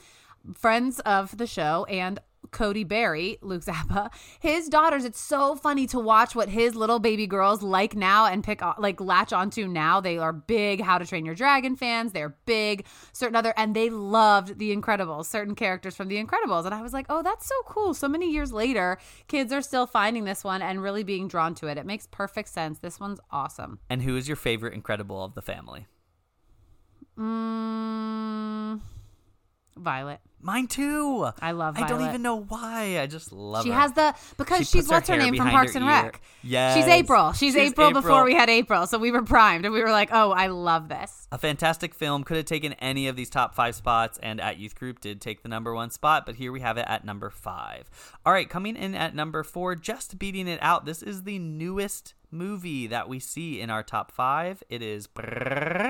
[0.54, 2.20] friends of the show and
[2.50, 5.04] Cody Barry, Luke Zappa, his daughters.
[5.04, 9.00] It's so funny to watch what his little baby girls like now and pick like
[9.00, 10.00] latch onto now.
[10.00, 12.12] They are big How to Train Your Dragon fans.
[12.12, 16.64] They're big certain other, and they loved The Incredibles, certain characters from The Incredibles.
[16.64, 17.92] And I was like, oh, that's so cool.
[17.92, 21.66] So many years later, kids are still finding this one and really being drawn to
[21.66, 21.76] it.
[21.76, 22.78] It makes perfect sense.
[22.78, 23.80] This one's awesome.
[23.90, 25.86] And who is your favorite Incredible of the family?
[27.18, 28.80] Mm,
[29.76, 30.20] Violet.
[30.44, 31.30] Mine too.
[31.40, 33.00] I love I don't even know why.
[33.00, 33.74] I just love She her.
[33.80, 35.86] has the because She she's puts her what's her name from Parks and.
[35.86, 36.20] Rec.
[36.42, 37.32] Yeah, she's April.
[37.32, 38.02] She's, She's April, April.
[38.02, 40.90] before we had April, so we were primed and we were like, oh, I love
[40.90, 41.26] this.
[41.32, 42.24] A fantastic film.
[42.24, 45.42] Could have taken any of these top five spots, and at Youth Group did take
[45.42, 47.88] the number one spot, but here we have it at number five.
[48.26, 50.84] All right, coming in at number four, just beating it out.
[50.84, 54.62] This is the newest movie that we see in our top five.
[54.68, 55.83] It is brrrr,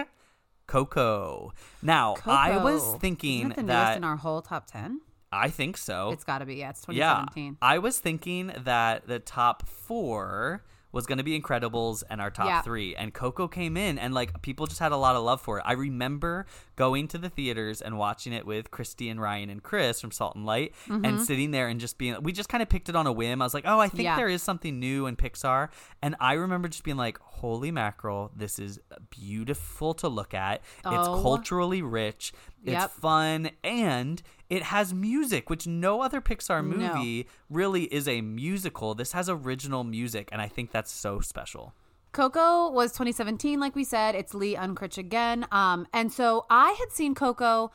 [0.75, 1.53] Coco.
[1.83, 5.01] Now, I was thinking Isn't it the newest that in our whole top ten.
[5.31, 6.11] I think so.
[6.11, 6.57] It's got to be.
[6.57, 7.59] Yeah, it's Yeah, 2017.
[7.63, 10.65] I was thinking that the top four
[10.95, 12.63] was going to be Incredibles and our top Yeah.
[12.63, 15.59] three, and Coco came in, and like people just had a lot of love for
[15.59, 15.65] it.
[15.67, 20.01] I remember going to the theaters and watching it with Christy and Ryan and Chris
[20.01, 21.19] from Salt and Light, and mm-hmm.
[21.23, 22.17] sitting there and just being.
[22.23, 23.43] We just kind of picked it on a whim.
[23.43, 24.17] I was like, oh, I think Yeah.
[24.17, 25.69] there is something new in Pixar,
[26.01, 28.79] and I remember just being like, holy mackerel, this is
[29.11, 30.61] beautiful to look at.
[30.79, 31.21] It's Oh.
[31.23, 32.33] culturally rich.
[32.65, 32.91] It's Yep.
[32.93, 36.77] fun and it has music, which no other Pixar No.
[36.95, 38.95] movie really is a musical.
[38.95, 41.75] This has original music, and I think that's so special.
[42.13, 44.15] Coco was 2017, like we said.
[44.15, 45.47] It's Lee Unkrich again.
[45.51, 47.73] Um, and so I had seen Coco.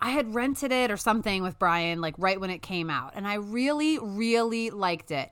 [0.00, 3.26] I had rented it or something with Brian, like right when it came out, and
[3.26, 5.30] I really, really liked it.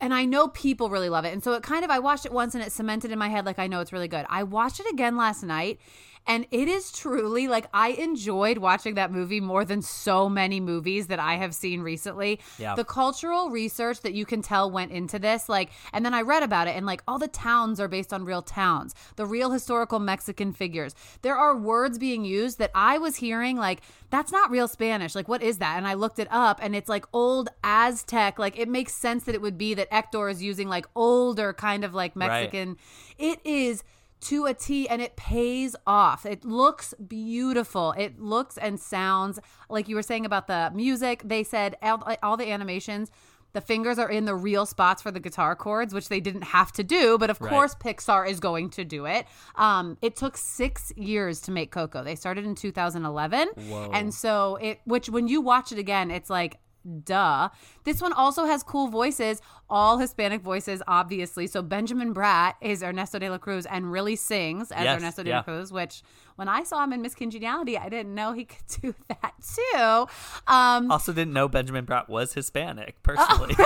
[0.00, 1.32] And I know people really love it.
[1.32, 3.46] And so it kind of, I watched it once and it cemented in my head,
[3.46, 4.26] like, I know it's really good.
[4.28, 5.78] I watched it again last night.
[6.26, 11.08] And it is truly like I enjoyed watching that movie more than so many movies
[11.08, 12.40] that I have seen recently.
[12.58, 12.74] Yeah.
[12.74, 16.42] The cultural research that you can tell went into this, like, and then I read
[16.42, 19.98] about it, and like all the towns are based on real towns, the real historical
[19.98, 20.94] Mexican figures.
[21.22, 25.14] There are words being used that I was hearing, like, that's not real Spanish.
[25.14, 25.76] Like, what is that?
[25.76, 28.38] And I looked it up, and it's like old Aztec.
[28.38, 31.84] Like, it makes sense that it would be that Hector is using like older kind
[31.84, 32.28] of like Right.
[32.28, 32.76] Mexican.
[33.18, 33.82] It is
[34.24, 36.26] to a T and it pays off.
[36.26, 37.92] It looks beautiful.
[37.96, 41.22] It looks and sounds like you were saying about the music.
[41.24, 43.10] They said all, all the animations,
[43.52, 46.72] the fingers are in the real spots for the guitar chords, which they didn't have
[46.72, 47.50] to do, but of Right.
[47.50, 49.26] course Pixar is going to do it.
[49.54, 52.02] Um, it took six years to make Coco.
[52.02, 53.90] They started in 2011, Whoa.
[53.92, 56.58] and so it, which when you watch it again, it's like
[57.04, 57.48] duh.
[57.84, 61.46] This one also has cool voices, all Hispanic voices, obviously.
[61.46, 65.30] So Benjamin Bratt is Ernesto de la Cruz and really sings as Yes, Ernesto de
[65.30, 65.36] yeah.
[65.38, 66.02] la Cruz, which
[66.36, 70.06] when I saw him in Miss Congeniality, I didn't know he could do that too.
[70.52, 73.54] Um, Also, didn't know Benjamin Bratt was Hispanic personally.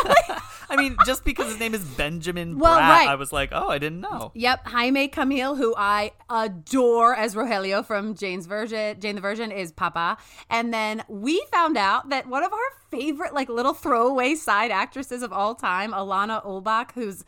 [0.70, 3.08] I mean, just because his name is Benjamin Oh, Well, Bratt, right.
[3.08, 4.32] I was like, oh, I didn't know.
[4.34, 9.72] Yep, Jaime Camil, who I adore as Rogelio from Jane's Virgin, Jane the Virgin, is
[9.72, 10.18] Papa.
[10.50, 12.58] And then we found out that one of our
[12.90, 17.24] favorite, like little throwaway side actresses of all time, Alanna Ubach, who's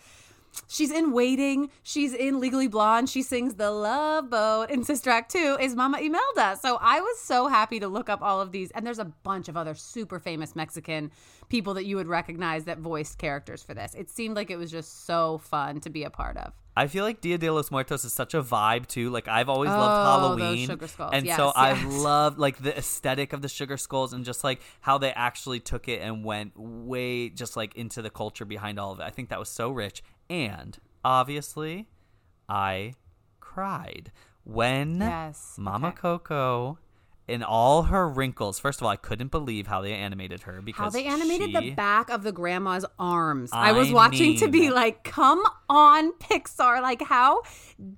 [0.68, 1.70] she's in Waiting.
[1.82, 3.08] She's in Legally Blonde.
[3.08, 4.70] She sings The Love Boat.
[4.70, 6.58] In Sister Act 2 is Mama Imelda.
[6.60, 8.70] So I was so happy to look up all of these.
[8.72, 11.10] And there's a bunch of other super famous Mexican
[11.48, 13.94] people that you would recognize that voiced characters for this.
[13.94, 16.52] It seemed like it was just so fun to be a part of.
[16.82, 19.10] I feel like Dia de los Muertos is such a vibe too.
[19.10, 21.10] Like I've always Oh, loved Halloween, sugar skulls.
[21.12, 24.60] and Yes, so I love like the aesthetic of the sugar skulls and just like
[24.80, 28.92] how they actually took it and went way just like into the culture behind all
[28.92, 29.02] of it.
[29.02, 31.86] I think that was so rich, and obviously,
[32.48, 32.94] I
[33.40, 34.10] cried
[34.44, 35.96] when Yes, Mama okay.
[35.98, 36.78] Coco.
[37.30, 40.82] In all her wrinkles, first of all, I couldn't believe how they animated her because
[40.82, 43.50] How they animated the back of the grandma's arms.
[43.52, 46.82] I, was I watching to be like, come on, Pixar.
[46.82, 47.42] Like, how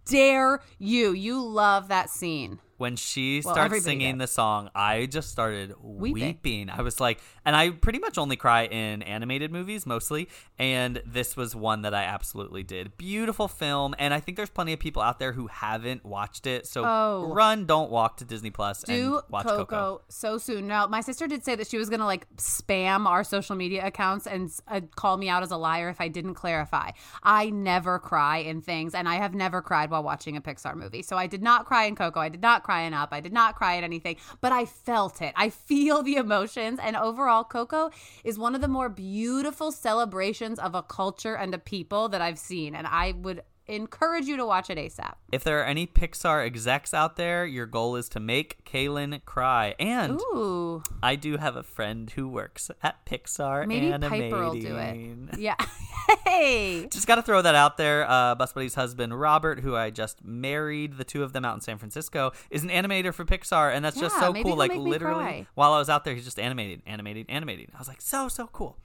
[0.05, 1.13] dare you?
[1.13, 2.61] You love that scene.
[2.83, 4.21] When she Well, starts singing did.
[4.23, 6.13] the song, I just started Weeping.
[6.27, 6.69] weeping.
[6.71, 10.29] I was like, and I pretty much only cry in animated movies mostly,
[10.59, 12.99] and this was one that I absolutely did.
[12.99, 16.67] Beautiful film, and I think there's plenty of people out there who haven't watched it.
[16.67, 17.33] So Oh.
[17.33, 20.03] run, don't walk to Disney Plus Do and watch Coco, Coco.
[20.09, 20.67] so soon.
[20.67, 23.87] Now, my sister did say that she was going to like spam our social media
[23.87, 26.91] accounts and uh, call me out as a liar if I didn't clarify.
[27.23, 31.03] I never cry in things, and I have never cried while watching a Pixar movie.
[31.03, 32.19] So I did not cry in Coco.
[32.19, 33.11] I did not cry in Up.
[33.13, 35.33] I did not cry at anything, but I felt it.
[35.37, 37.91] I feel the emotions, and overall, Coco
[38.25, 42.39] is one of the more beautiful celebrations of a culture and a people that I've
[42.39, 45.15] seen, and I would encourage you to watch it ASAP.
[45.31, 49.75] If there are any Pixar execs out there, your goal is to make Kaylin cry.
[49.79, 50.83] And Ooh.
[51.03, 54.31] I do have a friend who works at Pixar Maybe animating.
[54.31, 54.93] Piper will do it.
[55.39, 55.57] Yeah.
[56.25, 56.87] hey.
[56.89, 58.09] Just got to throw that out there.
[58.09, 61.61] Uh, Bus Buddy's husband, Robert, who I just married, the two of them out in
[61.61, 64.57] San Francisco, is an animator for Pixar, and that's just so cool.
[64.57, 67.71] Like, literally, while I was out there, he's just animating, animating, animating.
[67.75, 68.77] I was like, so, so cool.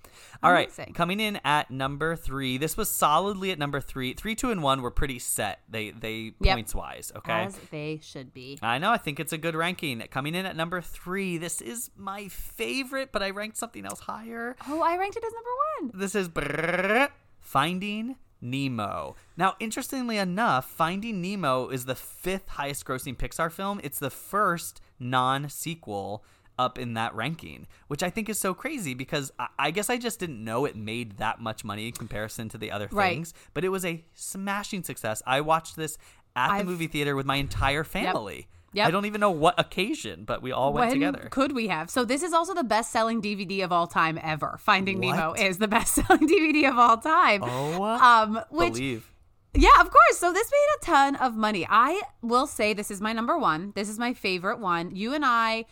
[0.43, 2.57] All right, coming in at number three.
[2.57, 4.13] This was solidly at number three.
[4.13, 5.59] Three, two, and one were pretty set.
[5.69, 6.55] They, they Yep.
[6.55, 7.11] points wise.
[7.15, 7.31] Okay.
[7.45, 8.57] As they should be.
[8.61, 8.91] I know.
[8.91, 9.99] I think it's a good ranking.
[10.11, 11.37] Coming in at number three.
[11.37, 14.55] This is my favorite, but I ranked something else higher.
[14.67, 15.99] Oh, I ranked it as number one.
[15.99, 17.09] This is brrrr,
[17.39, 19.15] Finding Nemo.
[19.35, 23.79] Now, interestingly enough, Finding Nemo is the fifth highest grossing Pixar film.
[23.83, 26.23] It's the first non sequel
[26.59, 29.97] up in that ranking, which I think is so crazy because I, I guess I
[29.97, 33.13] just didn't know it made that much money in comparison to the other Right.
[33.13, 35.21] things, but it was a smashing success.
[35.27, 35.97] I watched this
[36.35, 38.47] at the I've- movie theater with my entire family.
[38.73, 38.87] Yep.
[38.87, 41.29] I don't even know what occasion, but we all went when together.
[41.31, 41.89] could we have?
[41.89, 44.57] So this is also the best-selling DVD of all time ever.
[44.61, 47.41] Finding Nemo is the best-selling DVD of all time.
[47.43, 49.09] Oh, um, which believe.
[49.55, 50.17] Yeah, of course.
[50.19, 51.65] So this made a ton of money.
[51.67, 53.71] I will say this is my number one.
[53.73, 54.93] This is my favorite one.
[54.95, 55.65] You and I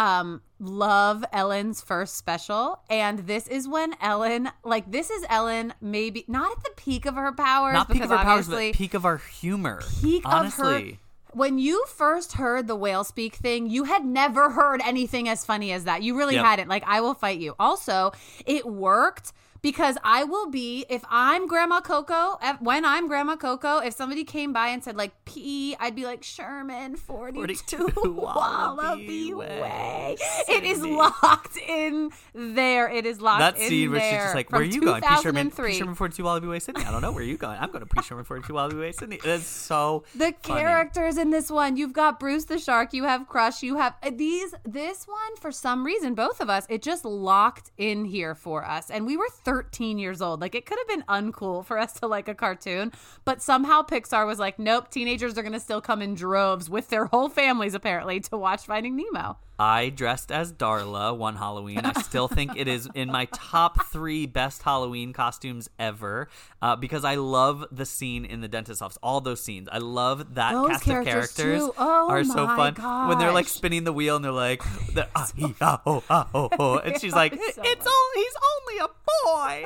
[0.00, 6.24] um love Ellen's first special and this is when Ellen like this is Ellen maybe
[6.26, 8.94] not at the peak of her powers Not peak because of our powers, but peak
[8.94, 9.80] of our humor.
[10.00, 10.76] peak Honestly.
[10.76, 10.96] of her
[11.32, 15.70] when you first heard the whale speak thing, you had never heard anything as funny
[15.70, 16.02] as that.
[16.02, 16.44] You really Yep.
[16.44, 16.68] hadn't.
[16.68, 17.54] Like, I will fight you.
[17.60, 18.10] Also,
[18.46, 19.32] it worked
[19.62, 24.24] because I will be, if I'm Grandma Coco, if- when I'm Grandma Coco, if somebody
[24.24, 29.60] came by and said, like, P, I'd be like, Sherman 42, 42 Wallaby Wallaby Way.
[29.60, 30.16] Way.
[30.48, 32.88] It is locked in there.
[32.90, 35.46] It is locked that scene where she's just like, "Where are you going?" P Sherman,
[35.50, 35.72] 2003.
[35.72, 36.84] P Sherman 42 Wallaby Way, Sydney.
[36.84, 37.58] I don't know where you going.
[37.58, 39.18] I'm going to P Sherman 42 Wallaby Way, Sydney.
[39.22, 40.60] That's so the funny.
[40.60, 44.10] characters in this one you've got bruce the shark you have crush you have uh,
[44.14, 48.64] these this one for some reason both of us it just locked in here for
[48.64, 50.40] us and we were 13 years old.
[50.40, 52.92] Like it could have been uncool for us to like a cartoon
[53.24, 57.06] but somehow pixar was like nope teenagers are gonna still come in droves with their
[57.06, 61.80] whole families apparently to watch finding nemo I dressed as Darla one Halloween.
[61.80, 66.30] I still think it is in my top three best Halloween costumes ever
[66.62, 68.96] uh, because I love the scene in the dentist office.
[69.02, 69.68] All those scenes.
[69.70, 71.70] I love that Those cast characters, of characters.
[71.76, 72.74] Oh are so fun
[73.10, 74.62] when they're like spinning the wheel and they're like,
[74.94, 76.78] they're, ah, he, ah, oh, ah, oh, oh.
[76.78, 78.88] and she's like, It's so it's all he's only a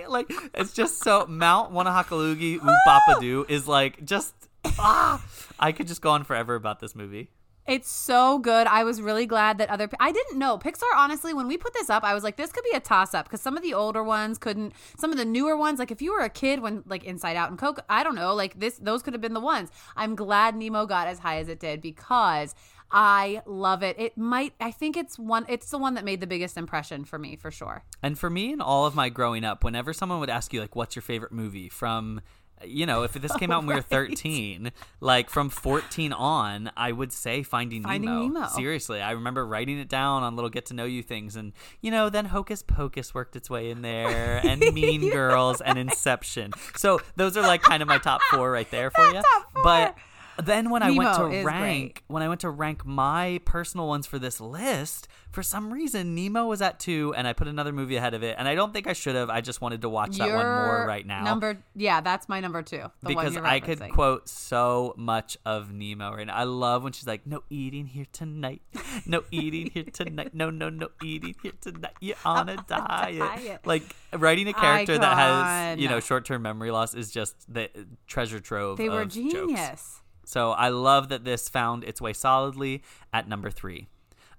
[0.02, 0.08] boy.
[0.08, 4.34] Like it's just so Mount Wanahakalugi Upapadu is like just
[4.64, 5.24] ah.
[5.60, 7.30] I could just go on forever about this movie.
[7.66, 8.66] It's so good.
[8.66, 9.88] I was really glad that other.
[9.98, 10.82] I didn't know Pixar.
[10.94, 13.26] Honestly, when we put this up, I was like, this could be a toss up
[13.26, 14.74] because some of the older ones couldn't.
[14.98, 17.48] Some of the newer ones, like if you were a kid when like Inside Out
[17.48, 19.70] and Coke, I don't know, like this, those could have been the ones.
[19.96, 22.54] I'm glad Nemo got as high as it did because
[22.90, 23.98] I love it.
[23.98, 24.52] It might.
[24.60, 25.46] I think it's one.
[25.48, 27.82] It's the one that made the biggest impression for me for sure.
[28.02, 30.76] And for me and all of my growing up, whenever someone would ask you like
[30.76, 32.20] what's your favorite movie from
[32.64, 36.70] you know, if this oh, came out when we were 13, like from 14 on,
[36.76, 38.26] I would say Finding, Finding Nemo.
[38.28, 38.48] Nemo.
[38.48, 41.36] Seriously, I remember writing it down on little get to know you things.
[41.36, 45.78] And, you know, then Hocus Pocus worked its way in there, and Mean Girls, and
[45.78, 46.52] Inception.
[46.76, 49.22] So those are like kind of my top four right there for you.
[49.62, 49.96] But
[50.42, 54.18] then when I went to rank, when I went to rank my personal ones for
[54.18, 58.14] this list, for some reason Nemo was at two, and I put another movie ahead
[58.14, 59.30] of it, and I don't think I should have.
[59.30, 62.62] I just wanted to watch that one more right now Number, yeah, that's my number
[62.62, 62.82] two.
[63.02, 66.34] The because I could quote so much of Nemo right now.
[66.34, 68.62] I love when she's like, "No eating here tonight,
[69.06, 71.94] no eating here tonight, no, no, no eating here tonight.
[72.00, 73.66] You're on a diet." diet.
[73.66, 73.82] Like
[74.12, 77.68] writing a character that has you know short-term memory loss is just the
[78.06, 78.78] treasure trove.
[78.78, 79.32] They were genius.
[79.60, 80.00] jokes.
[80.24, 83.88] So I love that this found its way solidly at number three.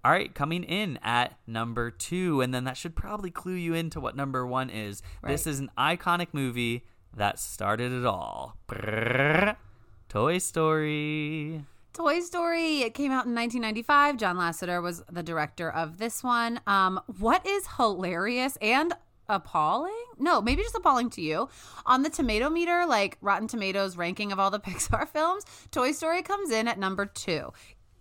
[0.03, 3.99] All right, coming in at number two, and then that should probably clue you into
[3.99, 5.01] what number one is.
[5.25, 8.55] This is an iconic movie that started it all.
[8.67, 9.55] Brrr.
[10.07, 11.65] Toy Story.
[11.93, 12.81] Toy Story.
[12.81, 14.17] It came out in 1995.
[14.17, 16.59] John Lasseter was the director of this one.
[16.67, 18.93] Um, what is hilarious and
[19.29, 19.93] appalling?
[20.17, 21.49] No, maybe just appalling to you.
[21.85, 26.21] On the tomato meter, like Rotten Tomatoes ranking of all the Pixar films, Toy Story
[26.21, 27.51] comes in at number two.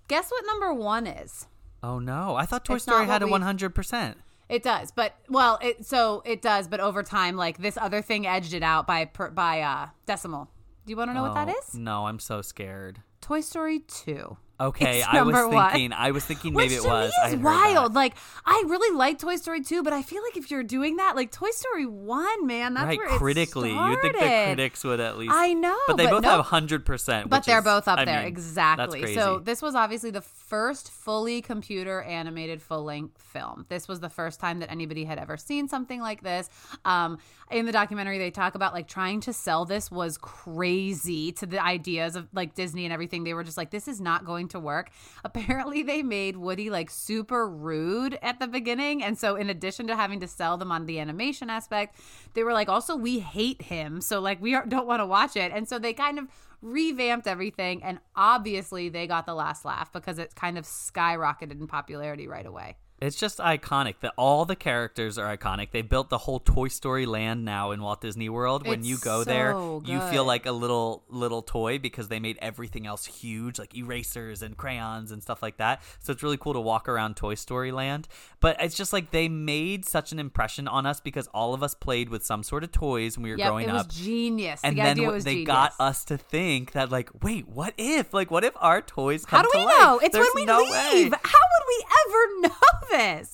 [0.08, 1.46] Guess what number one is?
[1.82, 4.14] Oh no, I thought Toy It's Story had a 100%.
[4.48, 8.26] It does, but well, it so it does, but over time, like this other thing
[8.26, 10.48] edged it out by per, by uh decimal.
[10.84, 11.74] Do you want to know what that Oh.
[11.74, 13.00] No, I'm so scared.
[13.22, 14.36] Toy Story two.
[14.60, 15.72] Okay, I was number one.
[15.72, 15.92] thinking.
[15.92, 17.10] I was thinking maybe Which it was.
[17.10, 17.44] me is heard that.
[17.44, 17.94] wild.
[17.94, 18.14] Like
[18.46, 21.32] I really like Toy Story 2, but I feel like if you're doing that, like
[21.32, 25.18] Toy Story 1, man, that's right, where it critically, you'd think the critics would at
[25.18, 25.32] least.
[25.34, 26.30] I know, but they but both nope.
[26.36, 27.28] have hundred percent.
[27.28, 29.14] But they're both up I there mean, exactly.
[29.14, 33.64] So this was obviously the first fully computer animated full length film.
[33.68, 36.50] This was the first time that anybody had ever seen something like this.
[36.84, 37.18] Um,
[37.50, 41.62] in the documentary, they talk about like trying to sell this was crazy to the
[41.62, 43.24] ideas of like Disney and everything.
[43.24, 44.90] They were just like, this is not going to work.
[45.24, 49.96] Apparently, they made Woody like super rude at the beginning, and so in addition to
[49.96, 51.96] having to sell them on the animation aspect,
[52.34, 55.52] they were like, also we hate him, so like we don't want to watch it,
[55.52, 56.28] and so they kind of
[56.64, 61.66] revamped everything and obviously they got the last laugh because it kind of skyrocketed in
[61.66, 62.74] popularity right away
[63.04, 65.70] It's just iconic that all the characters are iconic.
[65.72, 68.66] They built the whole Toy Story land now in Walt Disney World.
[68.66, 72.18] When It's you go there, so you feel like a little little toy because they
[72.18, 75.82] made everything else huge, like erasers and crayons and stuff like that.
[76.00, 78.08] So it's really cool to walk around Toy Story land.
[78.40, 81.74] But it's just like they made such an impression on us because all of us
[81.74, 83.90] played with some sort of toys when we were yep growing it was up.
[83.90, 85.46] genius and the then was they genius.
[85.46, 88.14] got us to think that like, wait, what if?
[88.14, 89.38] Like, what if our toys come?
[89.38, 89.78] how do we life?
[89.78, 91.18] know it's There's when we no leave way.
[91.22, 92.50] how would we ever know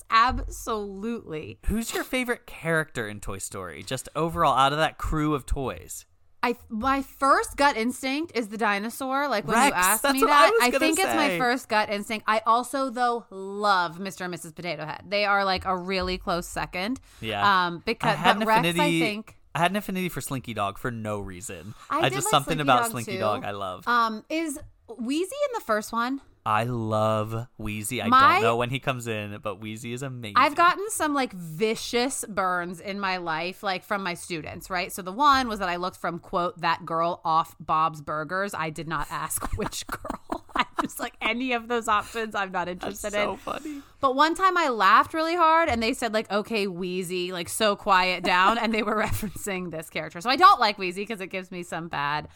[0.09, 3.83] absolutely Who's your favorite character in Toy Story?
[3.83, 6.05] Just overall, out of that crew of toys.
[6.43, 9.27] I my first gut instinct is the dinosaur.
[9.27, 11.89] Like when Rex, you asked me I that, I, gonna think it's my first gut
[11.89, 12.25] instinct.
[12.27, 14.21] I also though love Mr.
[14.25, 14.55] and Mrs.
[14.55, 15.03] Potato Head.
[15.07, 16.99] They are like a really close second.
[17.19, 17.67] Yeah.
[17.67, 19.03] Um, because I had but an Rex, affinity.
[19.03, 19.37] I think.
[19.53, 21.75] I had an affinity for Slinky Dog for no reason.
[21.89, 23.19] I, did just like something Slinky about Dog, Slinky too.
[23.19, 23.87] Dog I love.
[23.87, 24.57] Um, is
[24.97, 26.21] Wheezy in the first one?
[26.45, 28.01] I love Wheezy.
[28.01, 30.33] I My- don't know when he comes in, but Wheezy is amazing.
[30.37, 34.91] I've gotten some like vicious burns in my life, like from my students, right?
[34.91, 38.53] So the one was that I looked from quote that girl off Bob's Burgers.
[38.55, 40.45] I did not ask which girl.
[40.55, 42.33] I was like any of those options.
[42.33, 43.37] I'm not interested so in.
[43.37, 43.81] So funny.
[43.99, 47.75] But one time I laughed really hard and they said like, okay, Wheezy, like so
[47.75, 48.57] quiet down.
[48.57, 50.19] and they were referencing this character.
[50.21, 52.27] So I don't like Wheezy because it gives me some bad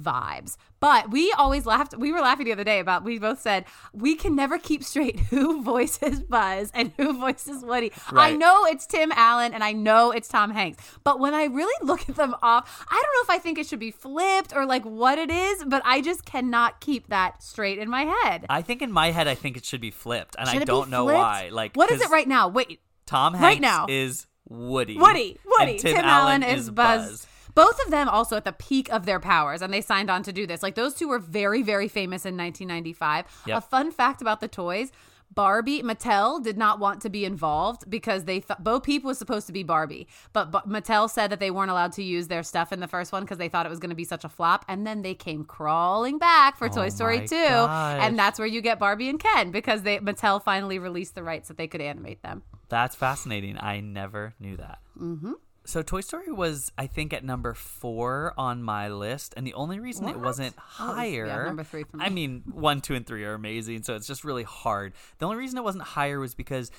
[0.00, 0.56] vibes.
[0.80, 1.96] But we always laughed.
[1.96, 5.18] We were laughing the other day about, we both said, we can never keep straight
[5.30, 7.90] who voices Buzz and who voices Woody.
[8.10, 10.84] I know it's Tim Allen and I know it's Tom Hanks.
[11.02, 13.66] But when I really look at them off, I don't know if I think it
[13.66, 17.78] should be flipped or like what it is, but I just cannot keep that straight
[17.78, 18.44] in my head.
[18.50, 20.90] I think in my head, I think it should be flipped, and Should I don't
[20.90, 21.48] know why.
[21.50, 22.48] Like, what is it right now?
[22.48, 23.86] Wait, Tom Hanks right now?
[23.88, 24.98] is Woody.
[24.98, 25.78] Woody, Woody.
[25.78, 27.08] Tim, Tim, Allen, is Buzz.
[27.10, 27.26] Buzz.
[27.54, 30.32] Both of them also at the peak of their powers, and they signed on to
[30.32, 30.62] do this.
[30.62, 33.26] Like those two were very, very famous in 1995.
[33.46, 33.58] Yep.
[33.58, 34.90] A fun fact about the toys.
[35.34, 39.48] Barbie Mattel did not want to be involved because they thought Bo Peep was supposed
[39.48, 42.72] to be Barbie, but, but Mattel said that they weren't allowed to use their stuff
[42.72, 44.64] in the first one because they thought it was going to be such a flop.
[44.68, 47.98] And then they came crawling back for Toy Oh Story 2, gosh.
[48.00, 51.48] and that's where you get Barbie and Ken because they Mattel finally released the rights
[51.48, 52.42] that they could animate them.
[52.68, 53.58] That's fascinating.
[53.58, 54.78] I never knew that.
[55.00, 55.32] Mm-hmm.
[55.66, 59.80] So Toy Story was, I think, at number four on my list, and the only
[59.80, 61.44] reason it wasn't Oh, it was- yeah, higher.
[61.46, 62.04] number three for me.
[62.04, 64.92] I mean, one, two, and three are amazing, so it's just really hard.
[65.18, 66.70] The only reason it wasn't higher was because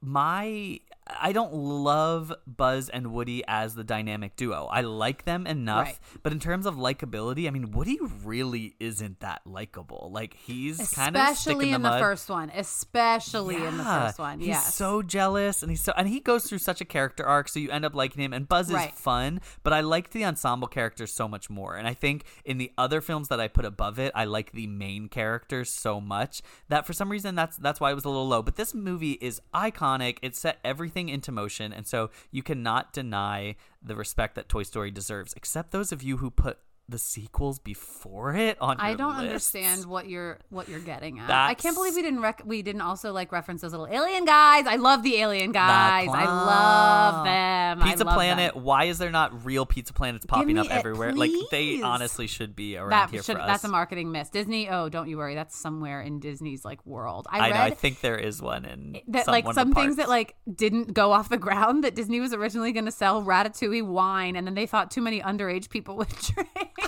[0.00, 4.66] my I don't love Buzz and Woody as the dynamic duo.
[4.70, 5.98] I like them enough, Right.
[6.22, 10.08] but in terms of likability, I mean, Woody really isn't that likable.
[10.12, 12.00] Like he's kind of Especially in the, mud.
[12.00, 12.50] first one.
[12.54, 14.40] Especially in the first one.
[14.40, 17.58] He's so jealous and he's so and he goes through such a character arc, so
[17.58, 18.32] you end up liking him.
[18.32, 21.76] And Buzz is fun, but I liked the ensemble characters so much more.
[21.76, 24.66] And I think in the other films that I put above it, I like the
[24.68, 28.26] main characters so much that for some reason that's that's why it was a little
[28.28, 28.40] low.
[28.42, 30.16] But this movie is iconic.
[30.22, 34.90] It set everything into motion, and so you cannot deny the respect that Toy Story
[34.90, 36.58] deserves, except those of you who put
[36.88, 39.22] the sequels before it on I don't lists.
[39.54, 41.30] understand what you're what you're getting at.
[41.30, 44.66] I can't believe we didn't rec- we didn't also like reference those little alien guys.
[44.66, 46.08] I love the alien guys.
[46.12, 47.88] I love them.
[47.88, 48.54] Pizza love Planet.
[48.54, 48.64] them.
[48.64, 51.12] Some is there not real Pizza Planets popping up it, everywhere?
[51.12, 53.46] Like they honestly should be around That here should, for us.
[53.48, 54.28] that's a marketing miss.
[54.28, 54.68] Disney.
[54.68, 55.34] Oh, don't you worry.
[55.34, 57.26] That's somewhere in Disney's like world.
[57.30, 57.56] I, I know.
[57.60, 61.12] I think there is one in that some, like some things that like didn't go
[61.12, 61.84] off the ground.
[61.84, 65.20] That Disney was originally going to sell Ratatouille wine, and then they thought too many
[65.22, 66.48] underage people would drink.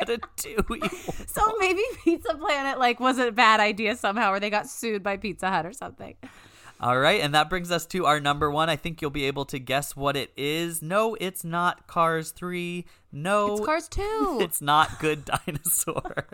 [0.00, 1.28] Ratatouille.
[1.28, 5.16] so maybe Pizza Planet like was a bad idea somehow, or they got sued by
[5.16, 6.14] Pizza Hut or something.
[6.78, 8.68] All right, and that brings us to our number one.
[8.68, 10.82] I think you'll be able to guess what it is.
[10.82, 12.84] No, it's not Cars Three.
[13.10, 14.38] No, It's Cars Two.
[14.42, 16.26] It's not Good Dinosaur.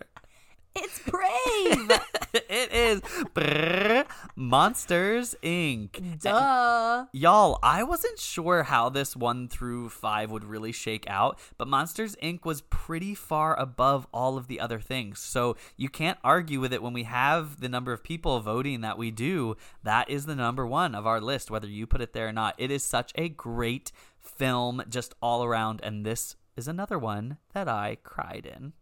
[0.74, 2.00] It's Brave.
[2.34, 3.00] it is
[3.34, 6.20] Brrr, Monsters Inc.
[6.20, 7.06] Duh.
[7.12, 12.16] Y'all, I wasn't sure how this one through five would really shake out, but Monsters
[12.22, 12.44] Inc.
[12.44, 15.18] was pretty far above all of the other things.
[15.18, 18.96] So you can't argue with it when we have the number of people voting that
[18.96, 19.56] we do.
[19.82, 22.54] That is the number one of our list, whether you put it there or not.
[22.56, 27.68] It is such a great film, just all around, and this is another one that
[27.68, 28.72] I cried in.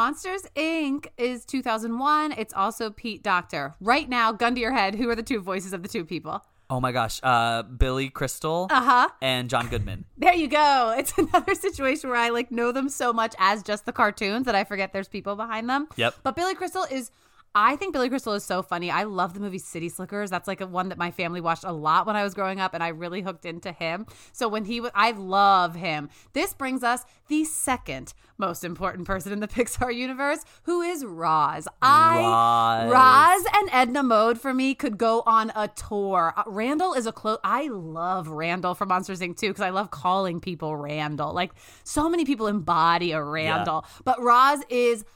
[0.00, 1.06] Monsters Inc.
[1.16, 2.32] is 2001.
[2.32, 3.74] It's also Pete Docter.
[3.80, 6.44] Right now, gun to your head, who are the two voices of the two people?
[6.68, 9.08] Oh my gosh, uh, Billy Crystal Uh huh.
[9.22, 10.04] and John Goodman.
[10.18, 10.94] There you go.
[10.98, 14.54] It's another situation where I like know them so much as just the cartoons that
[14.54, 15.88] I forget there's people behind them.
[15.96, 16.16] Yep.
[16.22, 17.10] But Billy Crystal is
[17.58, 18.90] I think Billy Crystal is so funny.
[18.90, 20.28] I love the movie City Slickers.
[20.28, 22.74] That's like a one that my family watched a lot when I was growing up
[22.74, 24.04] and I really hooked into him.
[24.32, 26.10] So when he w- I love him.
[26.34, 31.66] This brings us the second most important person in the Pixar universe, who is Roz.
[31.80, 32.92] I Roz.
[32.92, 36.34] Roz and Edna Mode for me could go on a tour.
[36.36, 37.38] Uh, Randall is a close.
[37.42, 39.38] I love Randall from Monsters Inc.
[39.38, 41.32] too because I love calling people Randall.
[41.32, 41.52] Like
[41.84, 45.06] so many people embody a Randall, but Roz is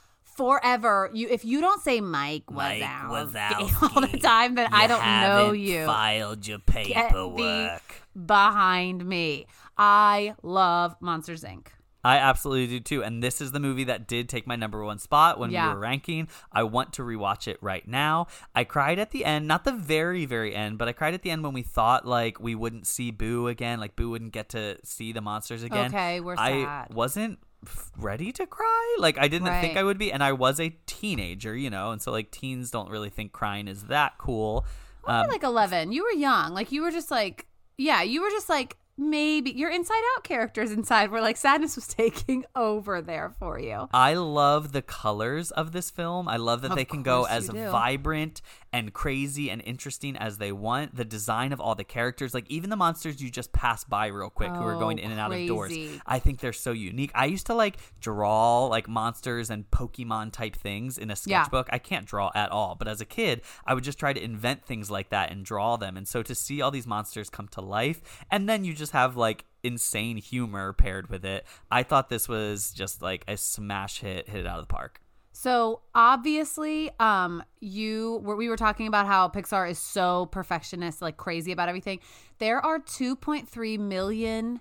[0.41, 1.09] forever.
[1.13, 5.51] You if you don't say Mike Mike Wazowski all the time, then I don't know
[5.51, 5.85] you.
[5.85, 7.69] Filed your thee
[8.25, 9.45] behind me.
[9.77, 11.67] I love Monsters Inc.
[12.03, 13.03] I absolutely do too.
[13.03, 15.67] And this is the movie that did take my number one spot when Yeah.
[15.69, 16.27] we were ranking.
[16.51, 18.25] I want to rewatch it right now.
[18.55, 21.29] I cried at the end, not the very, very end, but I cried at the
[21.29, 24.77] end when we thought like we wouldn't see Boo again, like Boo wouldn't get to
[24.83, 25.91] see the monsters again.
[25.93, 26.47] Okay, we're sad.
[26.47, 27.37] I wasn't
[27.97, 28.95] ready to cry.
[28.99, 32.01] Like I didn't think I would be, and I was a teenager, you know, and
[32.01, 34.65] so like teens don't really think crying is that cool.
[35.07, 35.91] You Um, like 11.
[35.91, 36.53] You were young.
[36.53, 37.47] Like you were just like,
[37.77, 41.87] yeah, you were just like maybe your inside out characters inside were like sadness was
[42.01, 43.87] taking over there for you.
[43.93, 46.27] I love the colors of this film.
[46.27, 48.41] I love that Of they can go as vibrant
[48.73, 50.95] and crazy and interesting as they want.
[50.95, 54.29] The design of all the characters, like even the monsters you just pass by real
[54.29, 55.71] quick who are going Oh, in and out of doors.
[56.05, 57.11] I think they're so unique.
[57.13, 61.43] I used to like draw like monsters and Pokemon type things in a Yeah.
[61.43, 61.67] sketchbook.
[61.71, 64.65] I can't draw at all, but as a kid, I would just try to invent
[64.65, 65.97] things like that and draw them.
[65.97, 68.01] And so to see all these monsters come to life,
[68.31, 72.71] and then you just have like insane humor paired with it, I thought this was
[72.71, 75.01] just like a smash hit, hit it out of the park.
[75.41, 81.17] So obviously, um, you were we were talking about how Pixar is so perfectionist, like
[81.17, 81.99] crazy about everything.
[82.37, 84.59] There are 2.3 million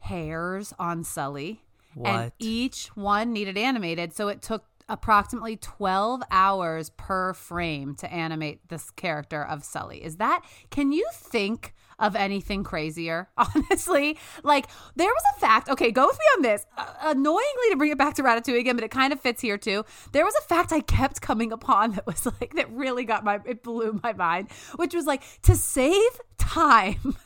[0.00, 1.62] hairs on Sully,
[2.04, 4.12] and each one needed animated.
[4.12, 10.04] So it took approximately 12 hours per frame to animate this character of Sully.
[10.04, 10.44] Is that?
[10.68, 11.72] Can you think?
[12.00, 14.18] Of anything crazier, honestly.
[14.42, 15.68] Like, there was a fact.
[15.68, 16.66] Okay, go with me on this.
[16.76, 19.58] Uh, annoyingly, to bring it back to Ratatouille again, but it kind of fits here
[19.58, 19.84] too.
[20.12, 23.40] There was a fact I kept coming upon that was like, that really got my,
[23.44, 27.16] it blew my mind, which was like, to save time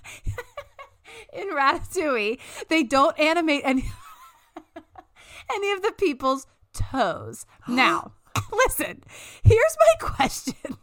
[1.32, 3.90] in Ratatouille, they don't animate any,
[5.54, 7.46] any of the people's toes.
[7.68, 8.12] Now,
[8.52, 9.02] listen,
[9.42, 10.76] here's my question.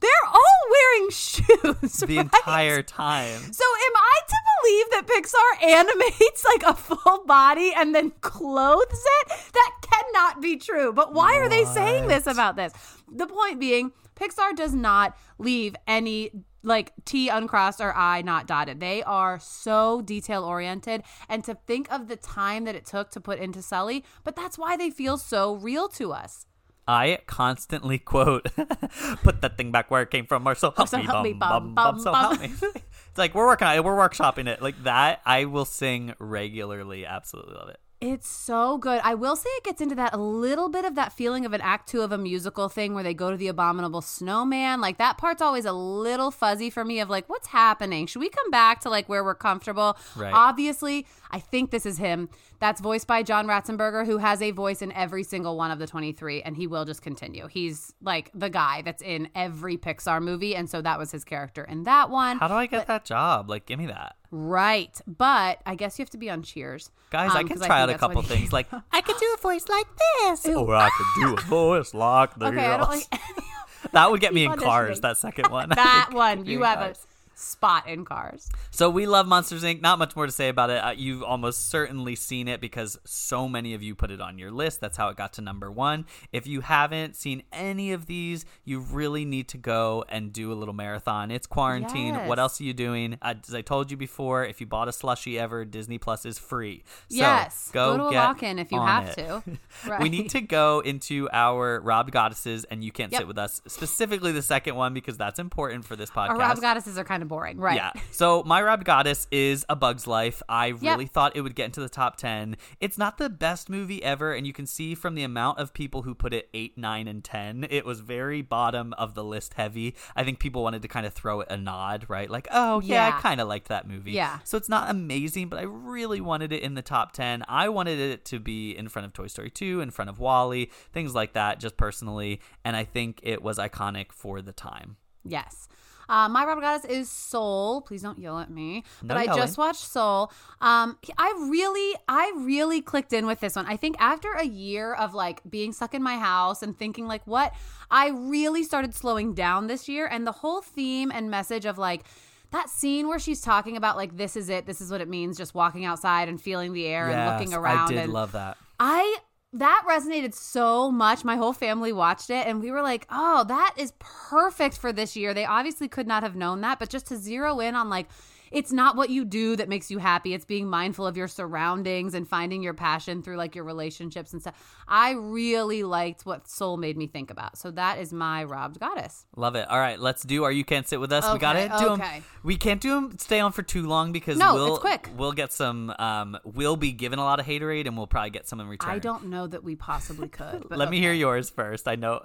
[0.00, 2.00] They're all wearing shoes.
[2.00, 2.24] The right?
[2.24, 3.40] entire time.
[3.52, 8.84] So am I to believe that Pixar animates like a full body and then clothes
[8.90, 9.28] it?
[9.54, 10.92] That cannot be true.
[10.92, 12.72] But why are they saying this about this?
[13.10, 16.30] the point being, Pixar does not leave any
[16.62, 18.80] like T uncrossed or I not dotted.
[18.80, 21.02] They are so detail oriented.
[21.28, 24.58] And to think of the time that it took to put into Sully, but that's
[24.58, 26.46] why they feel so real to us.
[26.88, 28.48] I constantly quote,
[29.22, 31.22] "Put that thing back where it came from," or "So help so me, help bum,
[31.24, 34.46] me, bum, bum, bum, so help me." it's like we're working on it, we're workshopping
[34.46, 35.20] it like that.
[35.24, 37.04] I will sing regularly.
[37.06, 37.80] Absolutely love it.
[38.12, 39.00] It's so good.
[39.02, 41.60] I will say it gets into that a little bit of that feeling of an
[41.60, 44.80] act two of a musical thing where they go to the abominable snowman.
[44.80, 48.06] Like that part's always a little fuzzy for me of like, what's happening?
[48.06, 49.98] Should we come back to like where we're comfortable?
[50.14, 50.32] Right.
[50.32, 52.28] Obviously, I think this is him.
[52.60, 55.86] That's voiced by John Ratzenberger, who has a voice in every single one of the
[55.86, 57.48] 23, and he will just continue.
[57.48, 60.54] He's like the guy that's in every Pixar movie.
[60.54, 62.38] And so that was his character in that one.
[62.38, 63.50] How do I get that job?
[63.50, 65.00] Like, give me that, Right.
[65.06, 66.90] But I guess you have to be on Cheers.
[67.10, 67.30] guys.
[67.30, 68.52] Um, I can try think out a couple things.
[68.52, 72.34] Like, I could do a voice like this, or I could do a voice like
[72.34, 72.48] this.
[72.48, 73.06] Okay, I don't like
[73.92, 75.00] that would get me in Cars.
[75.00, 75.70] That second one.
[75.70, 76.44] that I one.
[76.44, 76.98] You have Cars.
[76.98, 78.48] a spot in cars.
[78.70, 79.82] So we love Monsters Inc.
[79.82, 80.78] Not much more to say about it.
[80.78, 84.50] Uh, you've almost certainly seen it because so many of you put it on your
[84.50, 84.80] list.
[84.80, 86.06] That's how it got to number one.
[86.32, 90.54] If you haven't seen any of these, you really need to go and do a
[90.54, 91.30] little marathon.
[91.30, 92.14] It's quarantine.
[92.14, 92.28] Yes.
[92.28, 93.18] What else are you doing?
[93.20, 96.38] Uh, as I told you before, if you bought a slushie ever, Disney Plus is
[96.38, 96.84] free.
[97.10, 97.70] So Yes.
[97.72, 99.14] go, Go to a get lock-in if you have it.
[99.16, 99.42] to.
[100.00, 103.20] we need to go into our Rob Goddesses, and you can't Yep.
[103.20, 103.60] sit with us.
[103.66, 106.30] Specifically, the second one because that's important for this podcast.
[106.30, 107.76] Our Rob goddesses are kind of boring, right?
[107.76, 107.92] Yeah.
[108.10, 110.42] So my Rob Goddess is A Bug's Life.
[110.48, 112.56] I really thought it would get into the top 10.
[112.80, 116.02] It's not the best movie ever, and you can see from the amount of people
[116.02, 119.94] who put it 8, 9, and 10, it was very bottom of the list heavy.
[120.14, 122.30] I think people wanted to kind of throw it a nod, right?
[122.30, 123.16] Like, oh, yeah, Yeah.
[123.16, 124.12] I kind of liked that movie.
[124.12, 124.38] Yeah.
[124.44, 127.44] So it's not amazing, but I really wanted it in the top 10.
[127.48, 130.70] I wanted it to be in front of Toy Story 2, in front of WALL-E,
[130.92, 132.40] things like that, just personally.
[132.64, 134.96] And I think it was iconic for the time.
[135.24, 135.68] Yes.
[136.08, 137.80] Uh, my Rob Goddess is Soul.
[137.82, 138.84] Please don't yell at me.
[139.02, 140.30] No but I just watched Soul.
[140.60, 143.66] Um, I really, I really clicked in with this one.
[143.66, 147.26] I think after a year of like being stuck in my house and thinking like,
[147.26, 147.54] what,
[147.90, 152.04] I really started slowing down this year, and the whole theme and message of like.
[152.52, 155.36] That scene where she's talking about like this is it, this is what it means,
[155.36, 157.88] just walking outside and feeling the air and looking around.
[157.88, 158.56] I did and love that.
[158.78, 159.18] I
[159.58, 161.24] that resonated so much.
[161.24, 165.16] My whole family watched it and we were like, "Oh, that is perfect for this
[165.16, 168.08] year." They obviously could not have known that, but just to zero in on like
[168.50, 170.34] it's not what you do that makes you happy.
[170.34, 174.40] It's being mindful of your surroundings and finding your passion through like your relationships and
[174.42, 174.54] stuff.
[174.88, 177.58] I really liked what Soul made me think about.
[177.58, 179.26] So that is my robbed goddess.
[179.36, 179.68] Love it.
[179.68, 181.30] All right, let's do our You Can't Sit With Us.
[181.32, 181.92] we got to Okay, them.
[182.00, 182.22] okay.
[182.42, 185.10] We can't do them, stay on for too long because No, we'll, it's quick.
[185.16, 188.46] We'll get some, um, we'll be given a lot of haterade and we'll probably get
[188.48, 188.90] some in return.
[188.90, 190.66] I don't know that we possibly could.
[190.68, 191.88] But Let me hear yours first.
[191.88, 192.20] I know.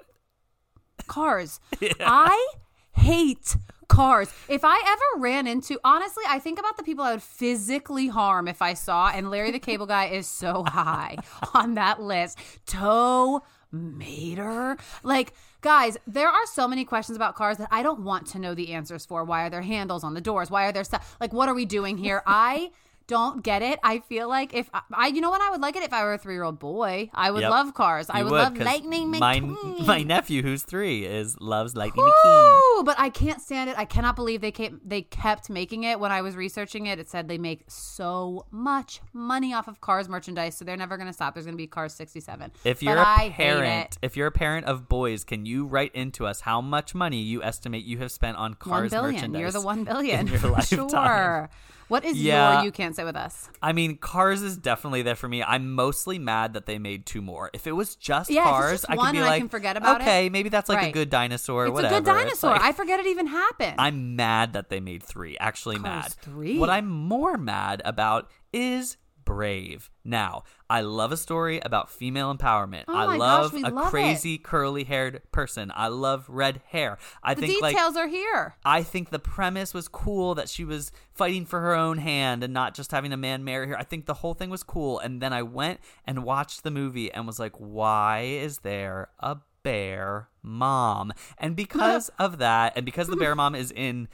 [1.07, 1.59] cars.
[1.99, 2.47] I
[2.93, 3.55] hate
[3.91, 4.29] cars.
[4.47, 8.47] If I ever ran into, honestly, I think about the people I would physically harm
[8.47, 11.17] if I saw, and Larry the Cable Guy is so high
[11.53, 12.39] on that list.
[12.65, 14.77] Tow Mater.
[15.03, 18.55] Like, guys, there are so many questions about cars that I don't want to know
[18.55, 19.23] the answers for.
[19.25, 20.49] Why are there handles on the doors?
[20.49, 21.17] Why are there stuff?
[21.19, 22.23] Like, what are we doing here?
[22.25, 22.71] I
[23.11, 23.77] don't get it.
[23.83, 26.03] I feel like if I, I, you know what, I would like it if I
[26.05, 27.09] were a three year old boy.
[27.13, 27.51] I would Yep.
[27.51, 28.09] love cars.
[28.09, 29.85] I You would, love Lightning my, McQueen.
[29.85, 32.85] my nephew, who's three, is loves Lightning McQueen.
[32.85, 33.77] But I can't stand it.
[33.77, 35.99] I cannot believe they kept they kept making it.
[35.99, 40.07] When I was researching it, it said they make so much money off of Cars
[40.09, 41.33] merchandise, so they're never going to stop.
[41.33, 42.51] There's going to be Cars 67.
[42.63, 46.25] If you're but I parent, if you're a parent of boys, can you write into
[46.25, 49.13] us how much money you estimate you have spent on cars billion.
[49.15, 49.39] merchandise?
[49.41, 50.27] You're the one billion.
[50.27, 50.89] in your lifetime?
[50.89, 51.49] sure.
[51.91, 52.53] What is Yeah.
[52.55, 53.49] your you can't say with us?
[53.61, 55.43] I mean, Cars is definitely there for me.
[55.43, 57.49] I'm mostly mad that they made two more.
[57.53, 59.49] If it was just Yeah, Cars, just I could one be and I like, can
[59.49, 60.03] forget about it.
[60.05, 61.63] okay, maybe that's like a good dinosaur.
[61.63, 61.95] or It's whatever.
[61.95, 62.51] a good dinosaur.
[62.51, 63.75] like- I forget it even happened.
[63.77, 65.37] I'm mad that they made three.
[65.39, 66.13] Actually, Cars mad.
[66.21, 66.57] three?
[66.57, 69.89] What I'm more mad about is Brave.
[70.03, 72.85] Now, I love a story about female empowerment.
[72.87, 75.71] Oh I my gosh, love a love crazy curly haired person.
[75.75, 76.97] I love red hair.
[77.23, 78.55] I the think like details are here.
[78.65, 82.53] I think the premise was cool that she was fighting for her own hand and
[82.53, 83.77] not just having a man marry her.
[83.77, 84.99] I think the whole thing was cool.
[84.99, 89.37] And then I went and watched the movie and was like, why is there a
[89.63, 91.13] bear mom?
[91.37, 94.07] And because of that, and because the bear mom is in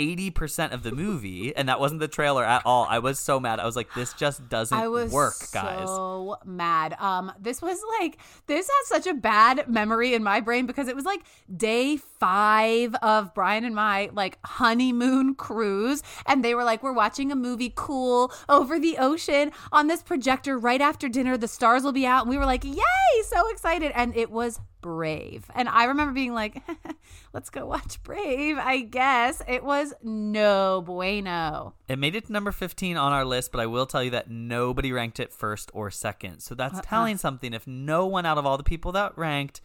[0.00, 3.60] 80% of the movie, and that wasn't the trailer at all, I was so mad.
[3.60, 5.86] I was like, this just doesn't I was work, guys.
[5.86, 6.96] so mad.
[6.98, 10.96] Um, this was like this has such a bad memory in my brain because it
[10.96, 11.20] was like
[11.54, 17.30] day five of Brian and my like honeymoon cruise, and they were like, "We're watching
[17.30, 21.36] a movie, cool, over the ocean on this projector right after dinner.
[21.36, 24.60] The stars will be out," and we were like, "Yay!" So excited, and it was
[24.80, 25.50] Brave.
[25.54, 26.62] And I remember being like,
[27.32, 29.42] let's go watch Brave, I guess.
[29.46, 31.74] It was no bueno.
[31.88, 34.30] It made it to number 15 on our list, but I will tell you that
[34.30, 36.40] nobody ranked it first or second.
[36.40, 36.82] So that's uh-uh.
[36.82, 37.54] telling something.
[37.54, 39.60] If no one out of all the people that ranked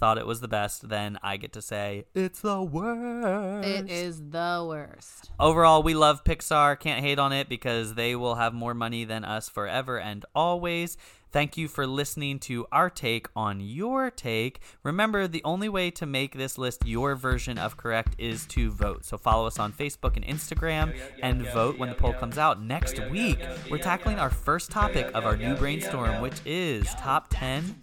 [0.00, 3.68] thought it was the best, then I get to say it's the worst.
[3.68, 5.30] It is the worst.
[5.38, 6.80] Overall, we love Pixar.
[6.80, 10.96] Can't hate on it because they will have more money than us forever and always.
[11.30, 14.60] Thank you for listening to our take on your take.
[14.82, 19.04] Remember, the only way to make this list your version of correct is to vote.
[19.04, 22.62] So follow us on Facebook and Instagram and vote when the poll comes out.
[22.62, 23.38] Next week,
[23.70, 27.76] we're tackling our first topic of our new brainstorm, which is top 10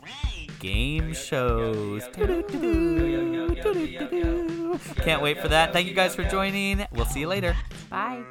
[0.59, 2.03] game shows.
[4.97, 5.73] Can't wait for that.
[5.73, 6.85] Thank you guys for joining.
[6.91, 7.55] We'll see you later.
[7.89, 8.23] Bye.